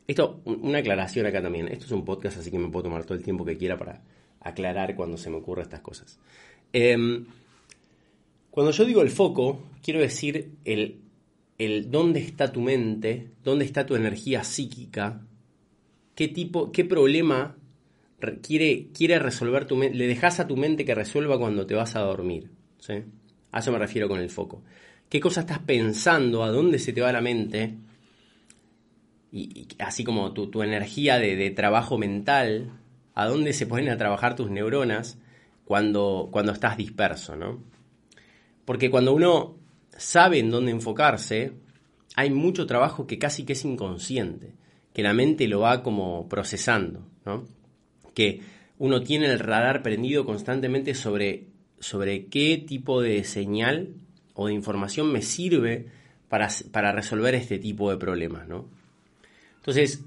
[0.05, 3.17] esto, una aclaración acá también, esto es un podcast, así que me puedo tomar todo
[3.17, 4.03] el tiempo que quiera para
[4.41, 6.19] aclarar cuando se me ocurran estas cosas.
[6.71, 7.25] Em,
[8.51, 11.01] cuando yo digo el foco, quiero decir el,
[11.59, 15.21] el dónde está tu mente, dónde está tu energía psíquica,
[16.15, 17.57] qué tipo, qué problema
[18.41, 21.95] quiere, quiere resolver tu mente, le dejas a tu mente que resuelva cuando te vas
[21.95, 22.49] a dormir.
[22.79, 23.03] ¿sí?
[23.51, 24.63] A eso me refiero con el foco.
[25.09, 26.43] ¿Qué cosa estás pensando?
[26.43, 27.75] ¿A dónde se te va la mente?
[29.31, 32.71] Y, así como tu, energía de, de, trabajo mental,
[33.15, 35.19] ¿a dónde se ponen a trabajar tus neuronas
[35.65, 37.35] cuando, cuando estás disperso?
[37.35, 37.61] ¿no?
[38.65, 39.58] Porque cuando uno
[39.99, 41.53] sabe en dónde enfocarse,
[42.15, 44.53] hay mucho trabajo que casi que es inconsciente,
[44.93, 47.45] que la mente lo va como procesando, ¿no?
[48.13, 48.41] Que
[48.77, 51.47] uno tiene el radar prendido constantemente sobre,
[51.79, 53.89] sobre qué tipo de señal
[54.33, 55.87] o de información me sirve
[56.29, 58.65] para, para resolver este tipo de problemas, ¿no?
[59.57, 60.01] Entonces,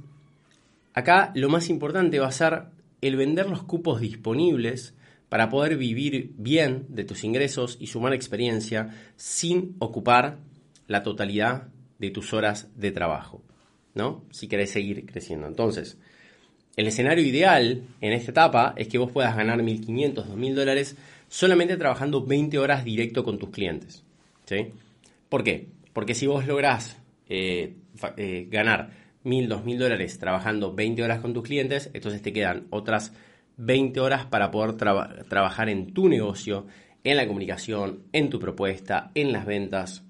[0.95, 2.63] acá lo más importante va a ser
[3.03, 4.95] el vender los cupos disponibles
[5.33, 10.37] para poder vivir bien de tus ingresos y sumar experiencia sin ocupar
[10.89, 11.69] la totalidad
[11.99, 13.41] de tus horas de trabajo,
[13.95, 14.27] ¿no?
[14.31, 15.47] Si querés seguir creciendo.
[15.47, 15.97] Entonces,
[16.77, 20.97] el escenario ideal en esta etapa es que vos puedas ganar 1.500, 2.000 dólares
[21.31, 24.05] solamente trabajando 20 horas directo con tus clientes.
[24.45, 24.67] ¿sí?
[25.31, 25.67] ¿Por qué?
[25.95, 26.99] Porque si vos lográs
[27.31, 27.73] eh,
[28.19, 28.91] eh, ganar
[29.25, 33.15] 1.000, 2.000 dólares trabajando 20 horas con tus clientes, entonces te quedan otras
[33.57, 36.67] 20 horas para poder trabajar en tu negocio,
[37.05, 40.05] en la comunicación, en tu propuesta, en las ventas,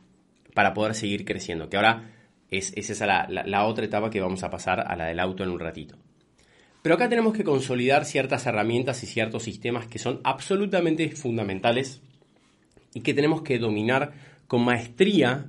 [0.54, 1.68] para poder seguir creciendo.
[1.68, 2.10] Que ahora
[2.50, 5.50] es, esa la, la otra etapa que vamos a pasar a la del auto en
[5.50, 5.96] un ratito.
[6.82, 12.02] Pero acá tenemos que consolidar ciertas herramientas y ciertos sistemas que son absolutamente fundamentales
[12.92, 14.12] y que tenemos que dominar
[14.48, 15.46] con maestría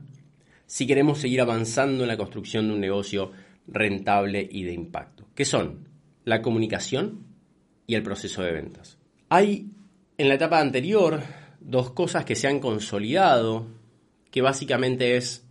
[0.68, 3.32] si queremos seguir avanzando en la construcción de un negocio
[3.68, 5.88] rentable y de impacto, que son
[6.24, 7.23] la comunicación,
[7.88, 8.98] y el proceso de ventas.
[9.30, 9.68] Hay
[10.18, 11.22] en la etapa anterior
[11.60, 13.68] dos cosas que se han consolidado,
[14.32, 15.46] que básicamente es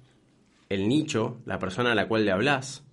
[0.68, 2.84] el nicho, la persona a la cual le hablas,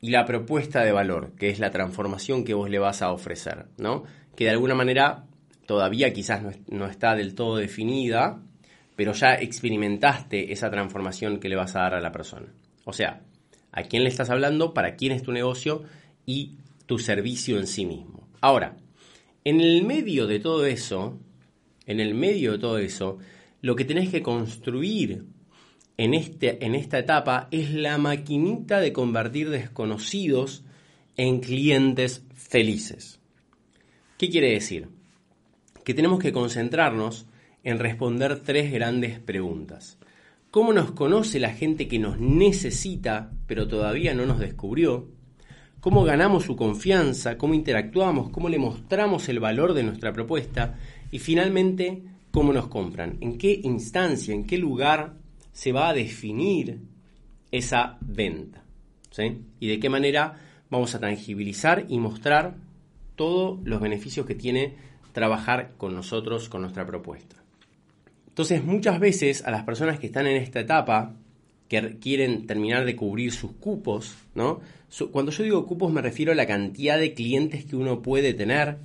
[0.00, 3.66] y la propuesta de valor, que es la transformación que vos le vas a ofrecer,
[3.78, 4.02] ¿no?
[4.34, 5.26] Que de alguna manera
[5.66, 8.40] todavía quizás no, está del todo definida,
[8.96, 12.52] pero ya experimentaste esa transformación que le vas a dar a la persona.
[12.84, 13.20] O sea,
[13.70, 15.84] a quién le estás hablando, para quién es tu negocio
[16.26, 16.56] y
[16.86, 18.21] tu servicio en sí mismo.
[18.42, 18.76] Ahora,
[19.44, 21.18] en el medio de todo eso,
[21.86, 23.18] en el medio de todo eso,
[23.60, 25.24] lo que tenés que construir
[25.96, 30.64] en, este, en esta etapa es la maquinita de convertir desconocidos
[31.16, 33.20] en clientes felices.
[34.18, 34.88] ¿Qué quiere decir?
[35.84, 37.26] Que tenemos que concentrarnos
[37.62, 39.98] en responder tres grandes preguntas.
[40.50, 45.21] ¿Cómo nos conoce la gente que nos necesita pero todavía no nos descubrió?
[45.82, 50.78] Cómo ganamos su confianza, cómo interactuamos, cómo le mostramos el valor de nuestra propuesta
[51.10, 55.14] y finalmente cómo nos compran, en qué instancia, en qué lugar
[55.52, 56.78] se va a definir
[57.50, 58.62] esa venta
[59.58, 60.36] y de qué manera
[60.70, 62.54] vamos a tangibilizar y mostrar
[63.16, 64.76] todos los beneficios que tiene
[65.12, 67.42] trabajar con nosotros, con nuestra propuesta.
[68.28, 71.16] Entonces muchas veces a las personas que están en esta etapa
[71.72, 74.60] que quieren terminar de cubrir sus cupos, ¿no?
[75.10, 78.76] Cuando yo digo cupos me refiero a la cantidad de clientes que uno puede tener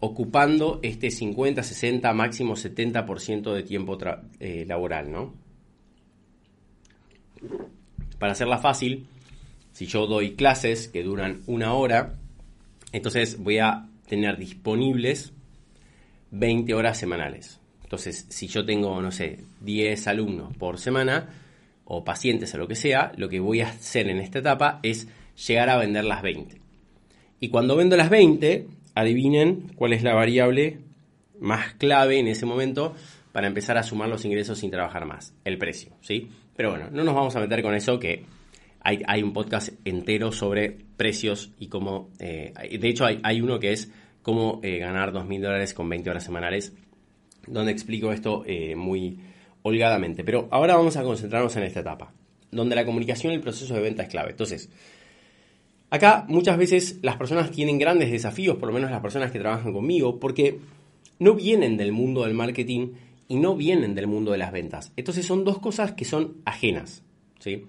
[0.00, 3.96] ocupando este 50, 60, máximo 70% de tiempo
[4.38, 5.32] eh, laboral, ¿no?
[8.18, 9.06] Para hacerla fácil,
[9.72, 12.12] si yo doy clases que duran una hora,
[12.92, 15.32] entonces voy a tener disponibles
[16.32, 17.60] 20 horas semanales.
[17.82, 21.30] Entonces, si yo tengo, no sé, 10 alumnos por semana,
[21.86, 25.08] o pacientes o lo que sea, lo que voy a hacer en esta etapa es
[25.46, 26.60] llegar a vender las 20.
[27.40, 30.80] Y cuando vendo las 20, adivinen cuál es la variable
[31.38, 32.94] más clave en ese momento
[33.32, 36.28] para empezar a sumar los ingresos sin trabajar más, el precio, ¿sí?
[36.56, 38.24] Pero bueno, no nos vamos a meter con eso que
[38.80, 43.90] hay, un podcast entero sobre precios y cómo, eh, de hecho hay, uno que es
[44.22, 46.72] cómo eh, ganar 2.000 dólares con 20 horas semanales,
[47.46, 49.18] donde explico esto eh, muy
[49.66, 50.24] holgadamente.
[50.24, 52.12] Pero ahora vamos a concentrarnos en esta etapa,
[52.50, 54.30] donde la comunicación y el proceso de venta es clave.
[54.30, 54.70] Entonces,
[55.90, 59.72] acá muchas veces las personas tienen grandes desafíos, por lo menos las personas que trabajan
[59.72, 60.60] conmigo, porque
[61.18, 62.92] no vienen del mundo del marketing
[63.28, 64.92] y no vienen del mundo de las ventas.
[64.96, 67.02] Entonces son dos cosas que son ajenas.
[67.40, 67.64] ¿sí?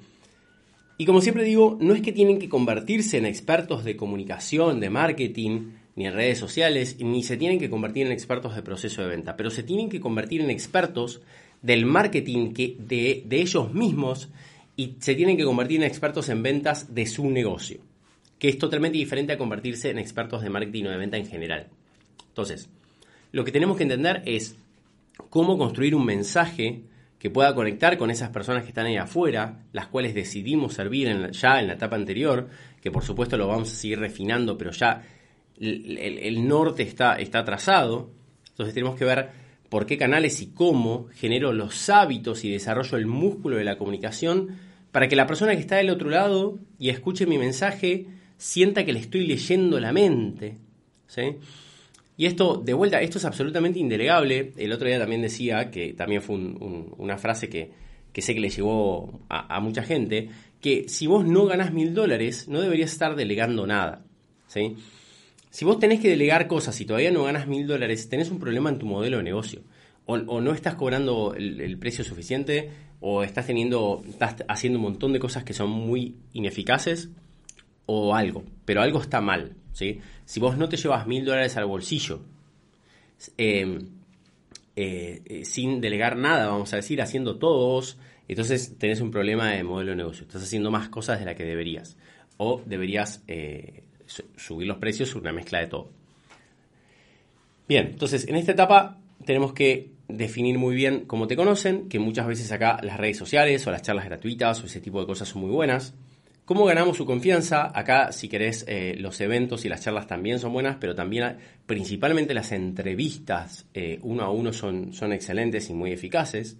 [0.99, 4.89] Y como siempre digo, no es que tienen que convertirse en expertos de comunicación, de
[4.89, 9.07] marketing, ni en redes sociales, ni se tienen que convertir en expertos de proceso de
[9.07, 11.21] venta, pero se tienen que convertir en expertos
[11.61, 14.29] del marketing que, de, de ellos mismos
[14.75, 17.79] y se tienen que convertir en expertos en ventas de su negocio,
[18.37, 21.67] que es totalmente diferente a convertirse en expertos de marketing o de venta en general.
[22.29, 22.69] Entonces,
[23.31, 24.55] lo que tenemos que entender es
[25.29, 26.83] cómo construir un mensaje
[27.19, 31.59] que pueda conectar con esas personas que están ahí afuera, las cuales decidimos servir ya
[31.59, 32.47] en la etapa anterior,
[32.79, 35.03] que por supuesto lo vamos a seguir refinando, pero ya
[35.59, 38.11] el, norte está, está trazado.
[38.49, 39.29] Entonces tenemos que ver
[39.69, 44.57] por qué canales y cómo genero los hábitos y desarrollo el músculo de la comunicación
[44.91, 48.07] para que la persona que está del otro lado y escuche mi mensaje
[48.37, 50.55] sienta que le estoy leyendo la mente.
[51.07, 51.35] ¿sí?
[52.17, 54.53] Y esto, de vuelta, esto es absolutamente indelegable.
[54.57, 57.71] El otro día también decía, que también fue una frase que,
[58.21, 62.61] sé que le llegó a, mucha gente, que si vos no ganás mil dólares, no
[62.61, 64.03] deberías estar delegando nada.
[64.47, 64.77] ¿sí?
[65.57, 68.69] Si vos tenés que delegar cosas y todavía no ganas mil dólares, tenés un problema
[68.69, 69.63] en tu modelo de negocio.
[70.05, 75.19] O, no estás cobrando el, precio suficiente, o estás teniendo, estás haciendo un montón de
[75.19, 77.09] cosas que son muy ineficaces,
[77.87, 78.43] o algo.
[78.65, 79.55] Pero algo está mal.
[79.73, 82.21] Si vos no te llevas mil dólares al bolsillo,
[83.35, 83.79] em,
[84.75, 87.97] eh, eh, sin delegar nada, vamos a decir, haciendo todos,
[88.27, 90.21] entonces tenés un problema de modelo de negocio.
[90.27, 91.97] Estás haciendo más cosas de las que deberías.
[92.37, 93.86] O deberías eh,
[94.35, 95.89] subir los precios, una mezcla de todo.
[97.67, 102.27] Bien, entonces en esta etapa tenemos que definir muy bien cómo te conocen, que muchas
[102.27, 105.41] veces acá las redes sociales o las charlas gratuitas o ese tipo de cosas son
[105.41, 105.93] muy buenas.
[106.45, 107.77] ¿Cómo ganamos su confianza?
[107.77, 111.35] Acá, si querés, eh, los eventos y las charlas también son buenas, pero también
[111.65, 116.55] principalmente las entrevistas eh, uno a uno son, son excelentes y muy eficaces.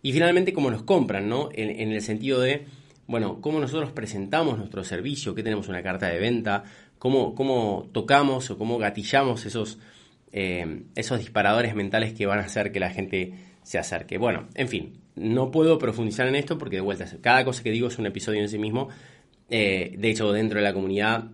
[0.00, 1.50] Y finalmente, cómo nos compran, ¿no?
[1.52, 2.64] En, el sentido de,
[3.10, 6.62] bueno, cómo nosotros presentamos nuestro servicio, qué tenemos una carta de venta,
[6.96, 9.80] cómo, cómo tocamos o cómo gatillamos esos,
[10.30, 13.34] eh, esos disparadores mentales que van a hacer que la gente
[13.64, 14.16] se acerque.
[14.16, 17.88] Bueno, en fin, no puedo profundizar en esto porque de vuelta, cada cosa que digo
[17.88, 18.90] es un episodio en sí mismo.
[19.48, 21.24] Eh, de hecho, dentro de la comunidad,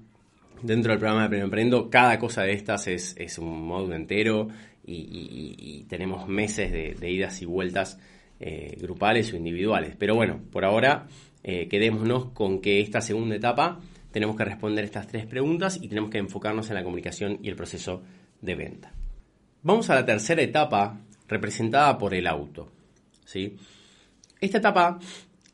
[0.63, 4.49] dentro del programa de Pleno Emprendo, cada cosa de estas es, un módulo entero
[4.83, 7.99] y, tenemos meses de, idas y vueltas
[8.41, 9.95] eh, grupales o individuales.
[9.99, 11.07] Pero bueno, por ahora
[11.49, 13.79] eh, quedémonos con que esta segunda etapa
[14.11, 17.55] tenemos que responder estas tres preguntas y tenemos que enfocarnos en la comunicación y el
[17.55, 18.03] proceso
[18.43, 18.93] de venta.
[19.63, 22.73] Vamos a la tercera etapa representada por el auto.
[23.25, 23.57] ¿sí?
[24.41, 24.99] Esta etapa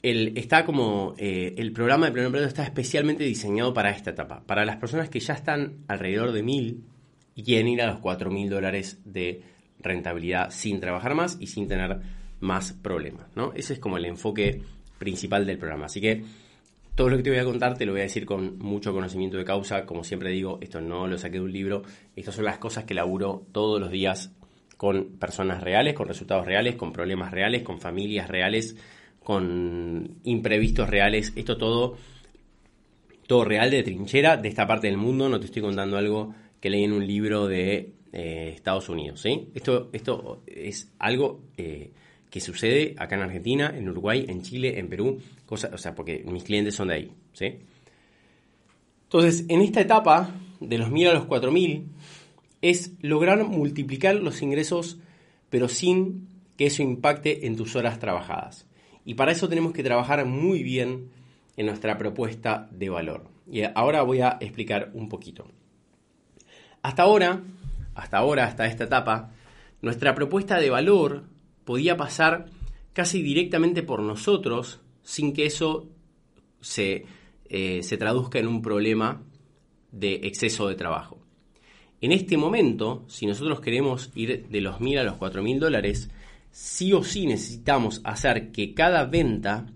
[0.01, 4.43] el, está como eh, el programa de pleno empleo está especialmente diseñado para esta etapa,
[4.47, 6.85] para las personas que ya están alrededor de mil
[7.35, 9.43] y quieren ir a los cuatro mil dólares de
[9.79, 12.01] rentabilidad sin trabajar más y sin tener
[12.41, 13.27] más problemas.
[13.37, 13.53] ¿no?
[13.55, 14.63] Ese es como el enfoque
[15.03, 15.87] principal del programa.
[15.87, 16.23] Así que
[16.95, 19.37] todo lo que te voy a contar te lo voy a decir con mucho conocimiento
[19.37, 19.85] de causa.
[19.85, 21.83] Como siempre digo, esto no lo saqué de un libro.
[22.15, 24.33] Estas son las cosas que laburo todos los días
[24.77, 28.77] con personas reales, con resultados reales, con problemas reales, con familias reales,
[29.23, 31.33] con imprevistos reales.
[31.35, 31.97] Esto todo,
[33.27, 35.29] todo real de trinchera de esta parte del mundo.
[35.29, 39.21] No te estoy contando algo que leí en un libro de eh, Estados Unidos.
[39.21, 39.49] ¿sí?
[39.55, 41.91] Esto, esto es algo eh,
[42.33, 46.25] que sucede acá en Argentina, en Uruguay, en Chile, en Perú, cosas, o sea, porque
[46.25, 47.13] mis clientes son de ahí.
[47.35, 47.59] ¿sí?
[49.03, 51.85] Entonces, en esta etapa, de los 1000 a los 4000,
[52.63, 54.99] es lograr multiplicar los ingresos,
[55.51, 56.27] pero sin
[56.57, 58.67] que eso impacte en tus horas trabajadas.
[59.05, 61.11] Y para eso tenemos que trabajar muy bien
[61.59, 63.29] en nuestra propuesta de valor.
[63.47, 65.51] Y ahora voy a explicar un poquito.
[66.81, 67.43] Hasta ahora,
[67.95, 69.33] hasta ahora, hasta esta etapa,
[69.83, 71.25] nuestra propuesta de valor
[71.65, 72.47] podía pasar
[72.93, 75.89] casi directamente por nosotros sin que eso
[76.61, 77.07] se,
[77.49, 79.23] eh, se traduzca en un problema
[79.91, 81.19] de exceso de trabajo.
[82.01, 86.11] En este momento, si nosotros queremos ir de los mil a los cuatro mil dólares,
[86.51, 89.67] sí o sí necesitamos hacer que cada venta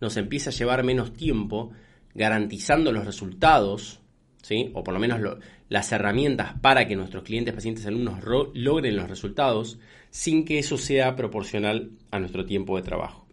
[0.00, 1.72] nos empiece a llevar menos tiempo,
[2.14, 4.00] garantizando los resultados,
[4.42, 4.70] ¿sí?
[4.74, 5.20] o por lo menos
[5.68, 8.20] las herramientas para que nuestros clientes, pacientes, alumnos
[8.54, 9.78] logren los resultados,
[10.14, 13.26] sin que eso sea proporcional a nuestro tiempo de trabajo.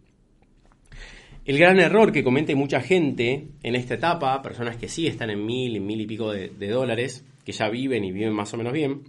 [1.44, 5.46] El gran error que comete mucha gente en esta etapa, personas que sí están en
[5.46, 8.72] mil, en mil y pico de dólares, que ya viven y viven más o menos
[8.72, 9.02] bien,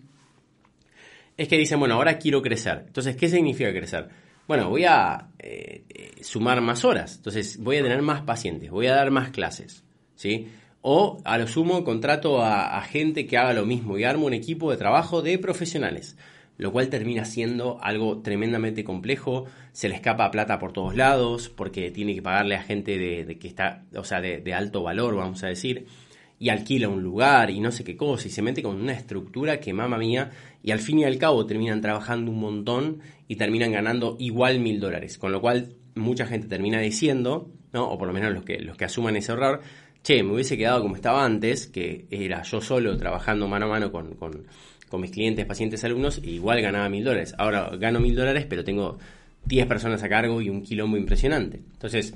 [1.35, 2.83] es que dicen, bueno, ahora quiero crecer.
[2.87, 4.07] Entonces, ¿qué significa crecer?
[4.47, 5.83] Bueno, voy a eh,
[6.21, 9.83] sumar más horas, entonces voy a tener más pacientes, voy a dar más clases,
[10.15, 10.49] ¿sí?
[10.81, 14.69] O a lo sumo contrato a, gente que haga lo mismo y armo un equipo
[14.69, 16.17] de trabajo de profesionales.
[16.57, 21.91] Lo cual termina siendo algo tremendamente complejo, se le escapa plata por todos lados, porque
[21.91, 25.47] tiene que pagarle a gente de, que está, o sea, de, alto valor, vamos a
[25.47, 25.87] decir,
[26.39, 29.59] y alquila un lugar y no sé qué cosa, y se mete con una estructura
[29.59, 30.31] que, mamá mía,
[30.61, 34.79] y al fin y al cabo terminan trabajando un montón y terminan ganando igual mil
[34.79, 37.89] dólares, con lo cual mucha gente termina diciendo, ¿no?
[37.89, 39.61] o por lo menos los que, los que asuman ese error,
[40.03, 43.91] che, me hubiese quedado como estaba antes, que era yo solo trabajando mano a mano
[43.91, 44.45] con, con,
[45.01, 47.33] mis clientes, pacientes, alumnos, igual ganaba mil dólares.
[47.37, 48.97] Ahora gano mil dólares, pero tengo
[49.45, 51.57] 10 personas a cargo y un quilombo impresionante.
[51.73, 52.13] Entonces,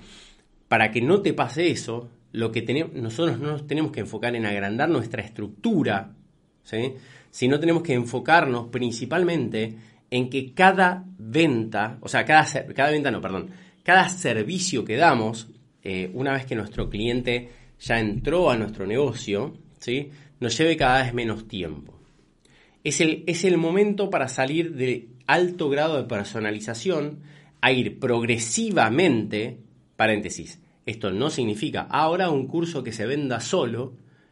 [0.68, 4.36] para que no te pase eso, lo que tenemos, nosotros no nos tenemos que enfocar
[4.36, 6.14] en agrandar nuestra estructura,
[6.64, 6.94] ¿sí?
[7.32, 9.76] sino tenemos que enfocarnos principalmente
[10.10, 13.50] en que cada venta, o sea, cada, cada venta no, perdón,
[13.84, 15.50] cada servicio que damos,
[15.84, 17.50] eh, una vez que nuestro cliente
[17.80, 20.10] ya entró a nuestro negocio, ¿sí?
[20.40, 21.97] nos lleve cada vez menos tiempo.
[22.88, 27.20] Es el, es el momento para salir de alto grado de personalización
[27.60, 29.58] a ir progresivamente,
[29.98, 33.92] paréntesis, esto no significa ahora un curso que se venda solo,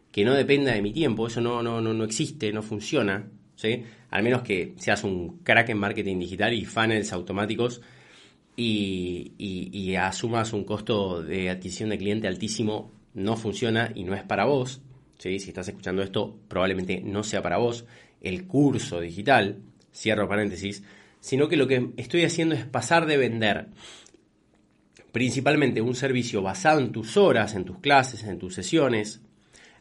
[0.09, 3.27] que no dependa de mi tiempo, eso no, no, no, no existe, no funciona,
[3.57, 3.83] ¿sí?
[4.09, 7.81] al menos que seas un crack en marketing digital y funnels automáticos
[8.55, 14.23] y, y asumas un costo de adquisición de cliente altísimo no funciona y no es
[14.23, 14.81] para vos,
[15.17, 15.39] ¿sí?
[15.39, 17.85] si estás escuchando esto, probablemente no sea para vos
[18.25, 19.59] el curso digital,
[19.93, 20.83] cierro paréntesis,
[21.21, 23.67] sino que lo que estoy haciendo es pasar de vender
[25.11, 29.21] principalmente un servicio basado en tus horas, en tus clases, en tus sesiones,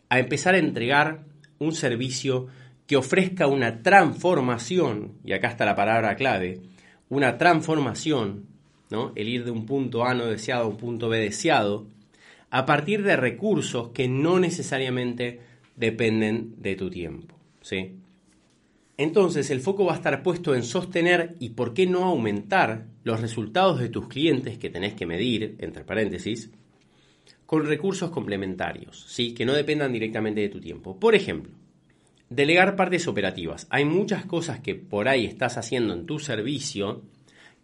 [0.08, 1.24] a empezar a entregar
[1.58, 2.46] un servicio
[2.86, 6.60] que ofrezca una transformación, y acá está la palabra clave,
[7.08, 8.44] una transformación,
[8.90, 9.12] ¿no?
[9.16, 11.86] el ir de un punto A no deseado a un punto B deseado,
[12.50, 15.40] a partir de recursos que no necesariamente
[15.74, 17.34] dependen de tu tiempo.
[17.60, 17.96] ¿sí?
[18.96, 23.20] Entonces el foco va a estar puesto en sostener y por qué no aumentar los
[23.20, 26.50] resultados de tus clientes que tenés que medir, entre paréntesis,
[27.46, 29.34] con recursos complementarios, ¿sí?
[29.34, 30.98] que no dependan directamente de tu tiempo.
[30.98, 31.52] Por ejemplo,
[32.30, 33.66] delegar partes operativas.
[33.70, 37.02] Hay muchas cosas que por ahí estás haciendo en tu servicio,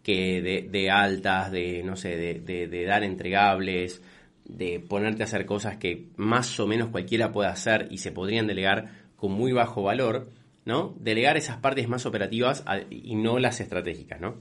[0.03, 4.01] que de, altas, de, no sé, de, de dar entregables,
[4.45, 8.47] de ponerte a hacer cosas que más o menos cualquiera puede hacer y se podrían
[8.47, 10.29] delegar con muy bajo valor,
[10.65, 10.95] ¿no?
[10.99, 14.35] Delegar esas partes más operativas y no las estratégicas, ¿no?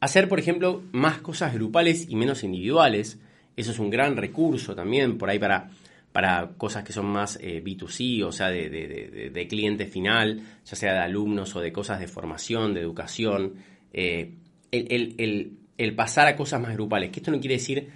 [0.00, 3.18] Hacer, por ejemplo, más cosas grupales y menos individuales.
[3.56, 5.70] Eso es un gran recurso también por ahí para,
[6.12, 10.98] para cosas que son más eh, B2C, o sea, de, cliente final, ya sea de
[10.98, 13.54] alumnos o de cosas de formación, de educación.
[13.92, 14.34] Eh,
[14.70, 17.88] el, el pasar a cosas más grupales, que esto no quiere decir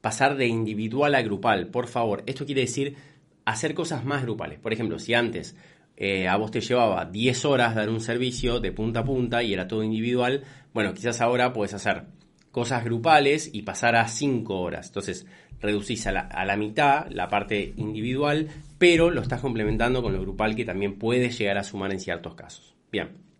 [0.00, 2.24] pasar de individual a grupal, por favor.
[2.26, 2.96] Esto quiere decir
[3.44, 4.58] hacer cosas más grupales.
[4.58, 5.56] Por ejemplo, si antes
[6.04, 9.52] eh, a vos te llevaba 10 horas dar un servicio de punta a punta y
[9.52, 10.42] era todo individual,
[10.74, 12.06] bueno, quizás ahora puedes hacer
[12.50, 14.88] cosas grupales y pasar a 5 horas.
[14.88, 15.26] Entonces,
[15.60, 18.48] reducís a la, a la, mitad la parte individual,
[18.78, 22.34] pero lo estás complementando con lo grupal que también puede llegar a sumar en ciertos
[22.34, 22.74] casos.
[22.90, 23.31] Bien.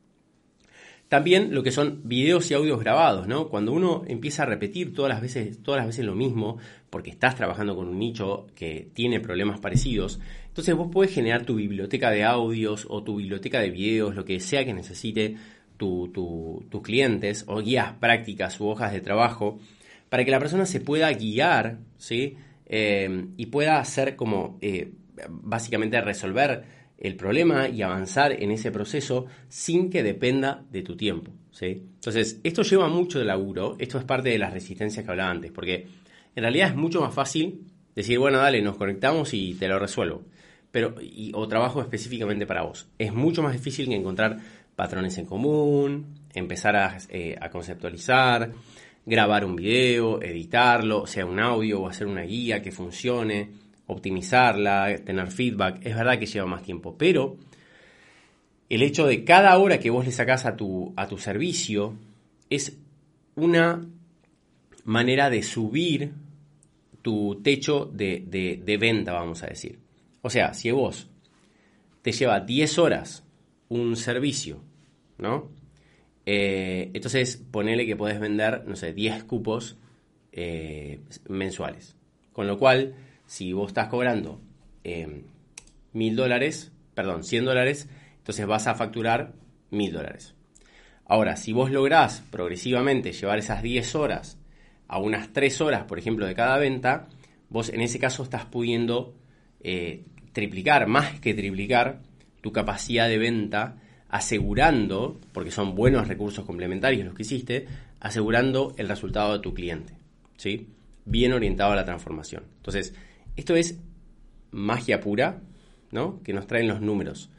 [1.12, 3.50] También lo que son videos y audios grabados, ¿no?
[3.50, 6.56] Cuando uno empieza a repetir todas las veces, todas las veces lo mismo,
[6.88, 11.56] porque estás trabajando con un nicho que tiene problemas parecidos, entonces vos podés generar tu
[11.56, 15.36] biblioteca de audios o tu biblioteca de videos, lo que sea que necesite
[15.76, 19.58] tus clientes, o guías prácticas u hojas de trabajo,
[20.08, 22.38] para que la persona se pueda guiar, ¿sí?
[22.64, 24.92] Eh, y pueda hacer como, eh,
[25.28, 26.64] básicamente resolver
[27.02, 31.32] el problema y avanzar en ese proceso sin que dependa de tu tiempo.
[31.50, 31.66] ¿sí?
[31.94, 35.50] Entonces, esto lleva mucho de laburo, esto es parte de las resistencias que hablaba antes,
[35.50, 35.88] porque
[36.36, 40.22] en realidad es mucho más fácil decir, bueno, dale, nos conectamos y te lo resuelvo,
[40.70, 40.94] pero,
[41.34, 42.86] o trabajo específicamente para vos.
[42.96, 44.38] Es mucho más difícil que encontrar
[44.76, 48.52] patrones en común, empezar a, eh, a conceptualizar,
[49.04, 53.50] grabar un video, editarlo, sea un audio o hacer una guía que funcione
[53.92, 57.36] optimizarla, tener feedback, es verdad que lleva más tiempo, pero
[58.68, 61.94] el hecho de cada hora que vos le sacás a tu, a tu servicio
[62.48, 62.78] es
[63.34, 63.86] una
[64.84, 66.12] manera de subir
[67.02, 69.78] tu techo de, venta, vamos a decir.
[70.22, 71.08] O sea, si vos
[72.00, 73.24] te lleva 10 horas
[73.68, 74.62] un servicio,
[75.18, 75.50] ¿no?
[76.24, 79.76] Eh, entonces ponele que podés vender, no sé, 10 cupos
[80.30, 81.96] eh, mensuales.
[82.32, 82.94] Con lo cual,
[83.32, 84.42] si vos estás cobrando
[84.84, 85.22] eh,
[85.94, 89.32] mil dólares, perdón, 100 dólares, entonces vas a facturar
[89.70, 90.34] mil dólares.
[91.06, 94.36] Ahora, si vos lográs progresivamente llevar esas 10 horas
[94.86, 97.08] a unas 3 horas, por ejemplo, de cada venta,
[97.48, 99.14] vos en ese caso estás pudiendo
[99.60, 100.04] eh,
[100.34, 102.00] triplicar, más que triplicar,
[102.42, 103.78] tu capacidad de venta
[104.10, 107.66] asegurando, porque son buenos recursos complementarios los que hiciste,
[107.98, 109.94] asegurando el resultado de tu cliente,
[110.36, 110.68] ¿sí?
[111.06, 112.44] Bien orientado a la transformación.
[112.58, 112.92] Entonces,
[113.36, 113.78] esto es
[114.50, 115.40] magia pura,
[115.90, 116.22] ¿no?
[116.22, 117.30] Que nos traen los números.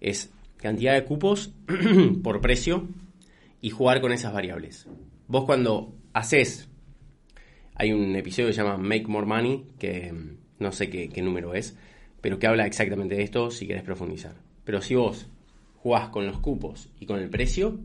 [0.00, 1.52] Es cantidad de cupos
[2.22, 2.88] por precio
[3.60, 4.86] y jugar con esas variables.
[5.28, 6.68] Vos cuando haces,
[7.74, 11.22] hay un episodio que se llama Make More Money, que mm, no sé qué, qué
[11.22, 11.76] número es,
[12.20, 14.34] pero que habla exactamente de esto si querés profundizar.
[14.64, 15.28] Pero si vos
[15.76, 17.78] jugás con los cupos y con el precio,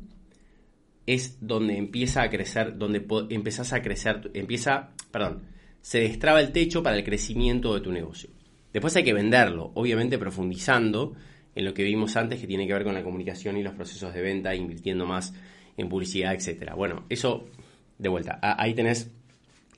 [1.05, 5.43] es donde empieza a crecer, donde empezás a crecer, empieza, perdón,
[5.81, 8.29] se destraba el techo para el crecimiento de tu negocio.
[8.73, 11.13] Después hay que venderlo, obviamente profundizando
[11.55, 14.13] en lo que vimos antes que tiene que ver con la comunicación y los procesos
[14.13, 15.33] de venta, invirtiendo más
[15.77, 16.75] en publicidad, etcétera.
[16.75, 17.47] Bueno, eso
[17.97, 18.39] de vuelta.
[18.41, 19.11] Ahí tenés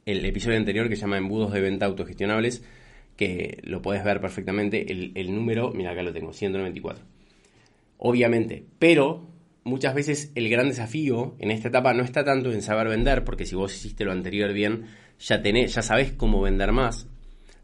[0.06, 2.64] el episodio anterior que se llama Embudos de venta autogestionables,
[3.18, 4.92] que lo puedes ver perfectamente.
[4.92, 7.14] El, el número, mira acá lo tengo, 194
[8.04, 8.66] obviamente.
[8.80, 9.28] Pero
[9.64, 13.46] muchas veces el gran desafío en esta etapa no está tanto en saber vender, porque
[13.46, 14.86] si vos hiciste lo anterior bien,
[15.20, 17.08] ya tenés, ya sabés cómo vender más,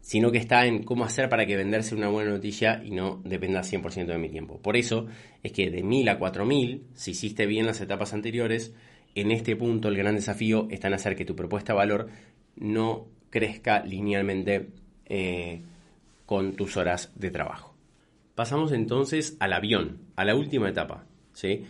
[0.00, 3.20] sino que está en cómo hacer para que vender sea una buena noticia y no
[3.24, 4.58] dependa 100% de mi tiempo.
[4.60, 5.06] Por eso
[5.42, 8.74] es que de 1000 a 4000, si hiciste bien las etapas anteriores,
[9.14, 12.08] en este punto el gran desafío está en hacer que tu propuesta de valor
[12.56, 14.70] no crezca linealmente
[15.06, 15.62] eh,
[16.26, 17.74] con tus horas de trabajo.
[18.34, 21.64] Pasamos entonces al avión, a la última etapa, ¿sí?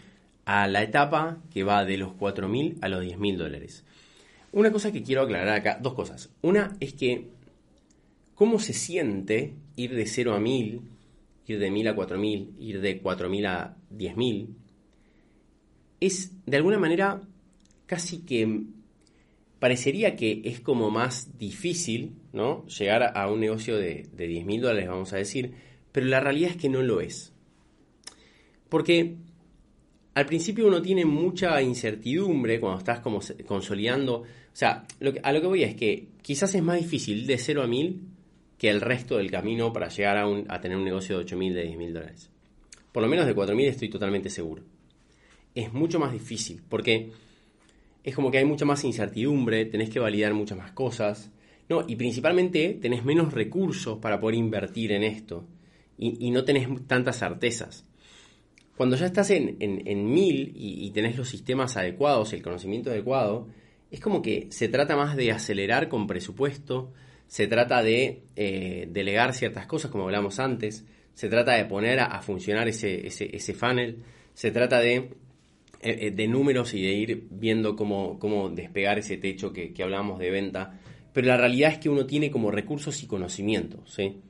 [0.52, 3.84] A la etapa que va de los 4.000 a los 10.000 dólares.
[4.50, 6.28] Una cosa que quiero aclarar acá, dos cosas.
[6.42, 7.28] Una es que,
[8.34, 10.80] ¿cómo se siente ir de 0 a 1.000,
[11.46, 14.48] ir de 1.000 a 4.000, ir de 4.000 a 10.000?
[16.00, 17.20] Es, de alguna manera,
[17.86, 18.64] casi que
[19.60, 22.66] parecería que es como más difícil, ¿no?
[22.66, 25.52] Llegar a un negocio de, de 10.000 dólares, vamos a decir,
[25.92, 27.32] pero la realidad es que no lo es.
[28.68, 29.14] Porque
[30.20, 34.16] al principio uno tiene mucha incertidumbre cuando estás como consolidando.
[34.16, 34.84] O sea,
[35.22, 38.02] a lo que voy es que quizás es más difícil de 0 a 1000
[38.58, 41.70] que el resto del camino para llegar a, a tener un negocio de 8000, de
[41.70, 42.30] 10.000 dólares.
[42.92, 44.62] Por lo menos de 4000 estoy totalmente seguro.
[45.54, 47.12] Es mucho más difícil porque
[48.04, 51.30] es como que hay mucha más incertidumbre, tenés que validar muchas más cosas.
[51.70, 55.46] No, y principalmente tenés menos recursos para poder invertir en esto
[55.96, 57.84] y, no tenés tantas certezas.
[58.80, 63.46] Cuando ya estás en, en, mil y, tenés los sistemas adecuados, el conocimiento adecuado,
[63.90, 66.90] es como que se trata más de acelerar con presupuesto,
[67.26, 72.22] se trata de eh, delegar ciertas cosas, como hablamos antes, se trata de poner a,
[72.22, 73.98] funcionar ese, ese, funnel,
[74.32, 74.94] se trata de,
[75.82, 80.80] eh, eh, números y de ir viendo cómo, despegar ese techo que, hablábamos de venta.
[81.12, 84.22] Pero la realidad es que uno tiene como recursos y conocimientos, ¿sí?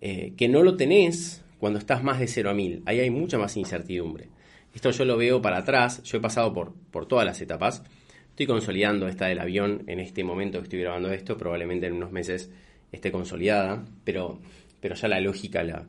[0.00, 2.82] Que no lo tenés cuando estás más de 0 a 1000.
[2.86, 4.28] Ahí hay mucha más incertidumbre.
[4.74, 7.82] Esto yo lo veo para atrás, yo he pasado por, por todas las etapas.
[8.30, 12.10] Estoy consolidando esta del avión en este momento que estoy grabando esto, probablemente en unos
[12.10, 12.50] meses
[12.90, 14.40] esté consolidada, pero,
[14.80, 15.86] pero ya la lógica la,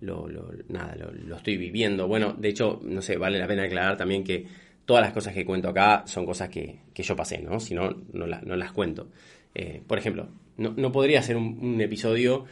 [0.00, 0.28] lo,
[0.68, 2.08] nada, lo, estoy viviendo.
[2.08, 4.46] Bueno, de hecho, no sé, vale la pena aclarar también que
[4.84, 7.60] todas las cosas que cuento acá son cosas que, yo pasé, ¿no?
[7.60, 9.08] Si no, no, las cuento.
[9.54, 12.46] Eh, por ejemplo, no, podría ser un episodio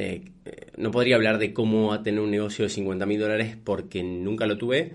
[0.00, 0.22] eh,
[0.76, 4.56] no podría hablar de cómo tener un negocio de 50 mil dólares porque nunca lo
[4.56, 4.92] tuve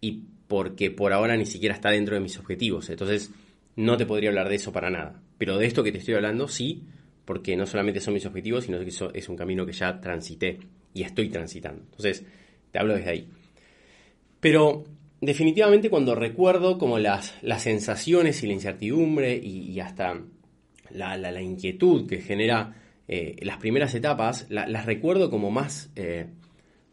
[0.00, 2.90] y porque por ahora ni siquiera está dentro de mis objetivos.
[2.90, 3.30] Entonces,
[3.76, 5.22] no te podría hablar de eso para nada.
[5.38, 6.82] Pero de esto que te estoy hablando, sí,
[7.24, 10.58] porque no solamente son mis objetivos, sino que eso es un camino que ya transité
[10.92, 11.82] y estoy transitando.
[11.82, 12.24] Entonces,
[12.72, 13.28] te hablo desde ahí.
[14.40, 14.82] Pero
[15.20, 20.20] definitivamente cuando recuerdo como las, las sensaciones y la incertidumbre y, hasta
[20.90, 26.26] la, la, inquietud que genera eh, las primeras etapas las recuerdo como más, eh,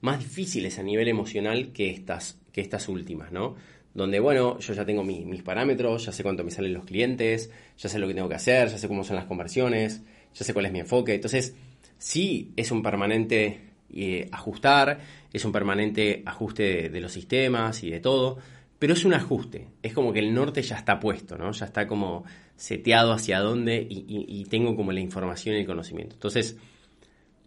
[0.01, 3.55] más difíciles a nivel emocional que estas, que estas últimas, ¿no?
[3.93, 7.89] Donde, bueno, yo ya tengo mis parámetros, ya sé cuánto me salen los clientes, ya
[7.89, 10.01] sé lo que tengo que hacer, ya sé cómo son las conversiones,
[10.34, 11.14] ya sé cuál es mi enfoque.
[11.14, 11.55] Entonces,
[11.97, 14.99] sí es un permanente eh, ajustar,
[15.34, 18.38] es un permanente ajuste de, los sistemas y de todo,
[18.82, 19.67] pero es un ajuste.
[19.84, 21.51] Es como que el norte ya está puesto, ¿no?
[21.51, 22.25] Ya está como
[22.55, 26.15] seteado hacia dónde y, tengo como la información y el conocimiento.
[26.15, 26.57] Entonces,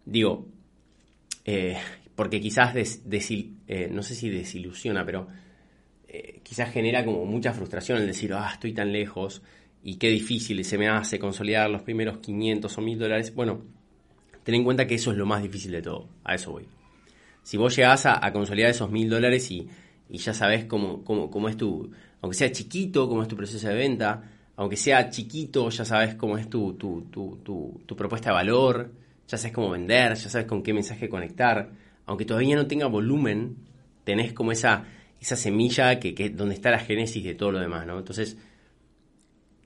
[0.05, 0.47] digo,
[1.45, 1.76] eh,
[2.14, 5.26] porque quizás, eh, no sé si desilusiona, pero
[6.07, 9.43] eh, quizás genera como mucha frustración el decir, ah, estoy tan lejos
[9.82, 13.35] y qué difícil se me hace consolidar los primeros 500 o 1000 dólares.
[13.35, 13.61] Bueno,
[14.45, 16.68] ten en cuenta que eso es lo más difícil de todo, a eso voy.
[17.43, 19.68] Si vos llegás a, consolidar esos 1000 dólares y,
[20.11, 21.90] ya sabés cómo, cómo, cómo es tu,
[22.20, 24.22] aunque sea chiquito, cómo es tu proceso de venta,
[24.57, 28.92] aunque sea chiquito, ya sabes cómo es tu, tu, propuesta de valor,
[29.26, 31.70] ya sabes cómo vender, ya sabes con qué mensaje conectar,
[32.07, 33.57] aunque todavía no tenga volumen,
[34.05, 34.84] tenés como esa,
[35.20, 37.98] esa semilla que, que donde está la génesis de todo lo demás, ¿no?
[37.98, 38.36] Entonces,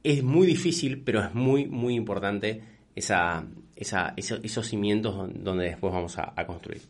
[0.03, 2.63] es muy difícil, pero es muy, muy importante
[2.95, 3.45] esa,
[3.77, 6.83] esa, esos, cimientos donde después vamos a, construir.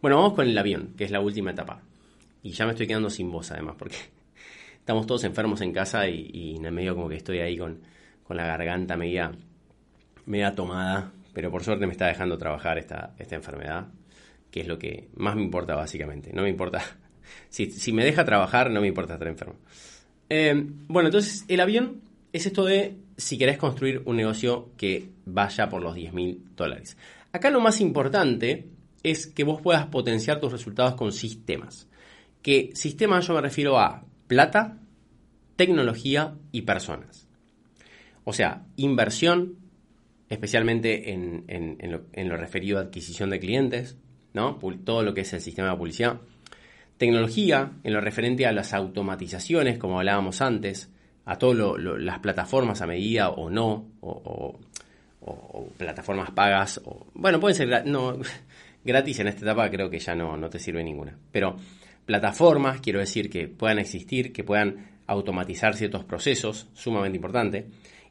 [0.00, 1.82] Bueno, vamos con el avión, que es la última etapa.
[2.42, 3.96] Y ya me estoy quedando sin voz además, porque
[4.78, 7.80] estamos todos enfermos en casa y, en el medio como que estoy ahí con,
[8.24, 9.32] con la garganta media,
[10.26, 13.88] media tomada, pero por suerte me está dejando trabajar esta, esta enfermedad,
[14.50, 16.32] que es lo que más me importa básicamente.
[16.32, 16.82] No me importa,
[17.48, 19.56] si, si me deja trabajar, no me importa estar enfermo.
[20.28, 20.54] Eh,
[20.88, 22.00] bueno, entonces el avión
[22.32, 26.96] es esto de si querés construir un negocio que vaya por los 10 mil dólares.
[27.32, 28.66] Acá lo más importante
[29.02, 31.88] es que vos puedas potenciar tus resultados con sistemas.
[32.42, 34.78] Que sistemas yo me refiero a plata,
[35.56, 37.28] tecnología y personas.
[38.24, 39.56] O sea, inversión,
[40.28, 43.96] especialmente en, lo, referido a adquisición de clientes,
[44.32, 44.58] ¿no?
[44.84, 46.20] todo lo que es el sistema de publicidad.
[46.96, 50.90] Tecnología, en lo referente a las automatizaciones, como hablábamos antes,
[51.24, 54.58] a todas las plataformas a medida o no, o,
[55.76, 58.18] plataformas pagas, o, bueno, pueden ser no,
[58.84, 61.16] gratis en esta etapa, creo que ya no, no te sirve ninguna.
[61.30, 61.56] Pero
[62.06, 67.66] plataformas, quiero decir que puedan existir, que puedan automatizar ciertos procesos, sumamente importante,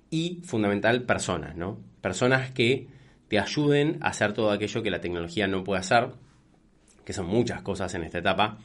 [0.10, 1.80] y fundamental, personas, ¿no?
[2.02, 2.88] Personas que
[3.28, 6.10] te ayuden a hacer todo aquello que la tecnología no puede hacer,
[7.06, 8.58] que son muchas cosas en esta etapa,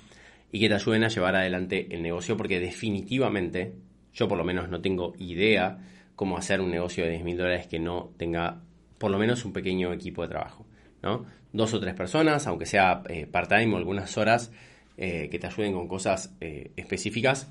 [0.51, 3.75] y que te ayuden a llevar adelante el negocio, porque definitivamente
[4.13, 5.79] yo por lo menos no tengo idea
[6.17, 8.63] cómo hacer un negocio de 10 mil dólares que no tenga
[8.99, 10.67] por lo menos un pequeño equipo de trabajo.
[11.03, 11.27] ¿no?
[11.53, 14.51] Dos o tres personas, aunque sea eh, part-time o algunas horas
[14.97, 17.51] eh, que te ayuden con cosas eh, específicas,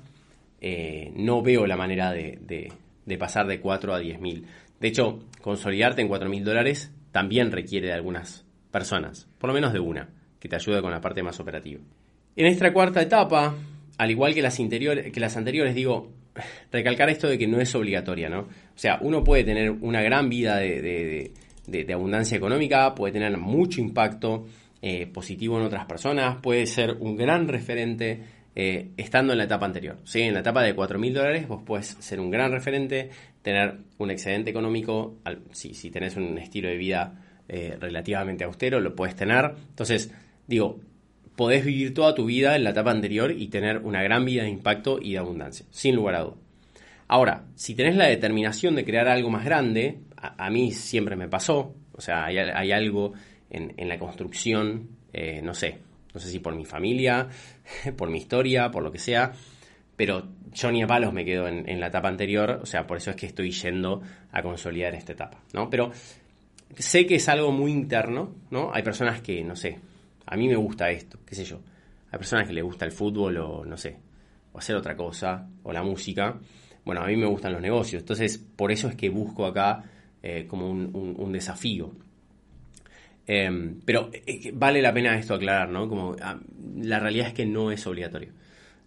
[1.14, 2.72] no veo la manera de,
[3.18, 4.46] pasar de 4 a 10 mil.
[4.80, 9.72] De hecho, consolidarte en 4 mil dólares también requiere de algunas personas, por lo menos
[9.72, 10.08] de una,
[10.40, 11.80] que te ayude con la parte más operativa.
[12.34, 13.54] En esta cuarta etapa,
[13.96, 16.10] al igual que las, que las anteriores, digo,
[16.72, 18.40] recalcar esto de que no es obligatoria, ¿no?
[18.40, 21.32] O sea, uno puede tener una gran vida de,
[21.92, 24.46] abundancia económica, puede tener mucho impacto
[24.88, 28.20] eh, positivo en otras personas, puede ser un gran referente
[28.54, 29.98] eh, estando en la etapa anterior.
[30.04, 30.20] ¿sí?
[30.20, 33.10] En la etapa de 4.000 dólares vos puedes ser un gran referente,
[33.42, 35.16] tener un excedente económico,
[35.50, 39.56] si, si tenés un estilo de vida eh, relativamente austero, lo puedes tener.
[39.70, 40.14] Entonces,
[40.46, 40.78] digo,
[41.34, 44.50] podés vivir toda tu vida en la etapa anterior y tener una gran vida de
[44.50, 46.36] impacto y de abundancia, sin lugar a duda.
[47.08, 51.74] Ahora, si tenés la determinación de crear algo más grande, a, mí siempre me pasó,
[51.92, 53.14] o sea, hay, algo
[53.50, 55.78] en, la construcción, eh, no sé,
[56.14, 57.28] no sé si por mi familia,
[57.96, 59.32] por mi historia, por lo que sea,
[59.96, 63.10] pero yo ni a palos me quedo en, la etapa anterior, o sea, por eso
[63.10, 65.70] es que estoy yendo a consolidar esta etapa, ¿no?
[65.70, 65.90] Pero
[66.76, 68.70] sé que es algo muy interno, ¿no?
[68.72, 69.78] Hay personas que, no sé,
[70.26, 71.60] a mí me gusta esto, qué sé yo.
[72.10, 73.96] Hay personas que le gusta el fútbol o no sé,
[74.52, 76.38] o hacer otra cosa, o la música.
[76.84, 79.84] Bueno, a mí me gustan los negocios, entonces por eso es que busco acá
[80.22, 81.92] eh, como un, desafío.
[83.26, 85.88] Em, pero eh, vale la pena esto aclarar, ¿no?
[85.88, 86.38] Como ah,
[86.76, 88.30] la realidad es que no es obligatorio.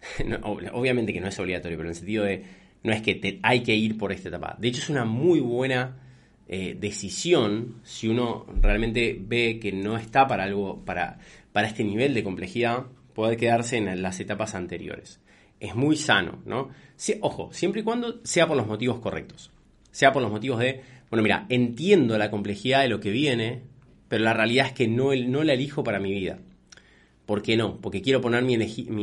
[0.42, 2.44] obviamente que no es obligatorio, pero en el sentido de
[2.82, 4.56] no es que hay que ir por esta etapa.
[4.58, 5.98] De hecho, es una muy buena
[6.48, 11.18] eh, decisión, si uno realmente ve que no está para algo, para,
[11.52, 15.20] para este nivel de complejidad, puede quedarse en las etapas anteriores.
[15.60, 16.70] Es muy sano, ¿no?
[17.20, 19.52] ojo, siempre y cuando sea por los motivos correctos.
[19.90, 20.80] Sea por los motivos de,
[21.10, 23.62] bueno, mira, entiendo la complejidad de lo que viene,
[24.10, 26.40] pero la realidad es que no, no la elijo para mi vida.
[27.26, 27.80] ¿Por qué no?
[27.80, 28.54] Porque quiero poner mi,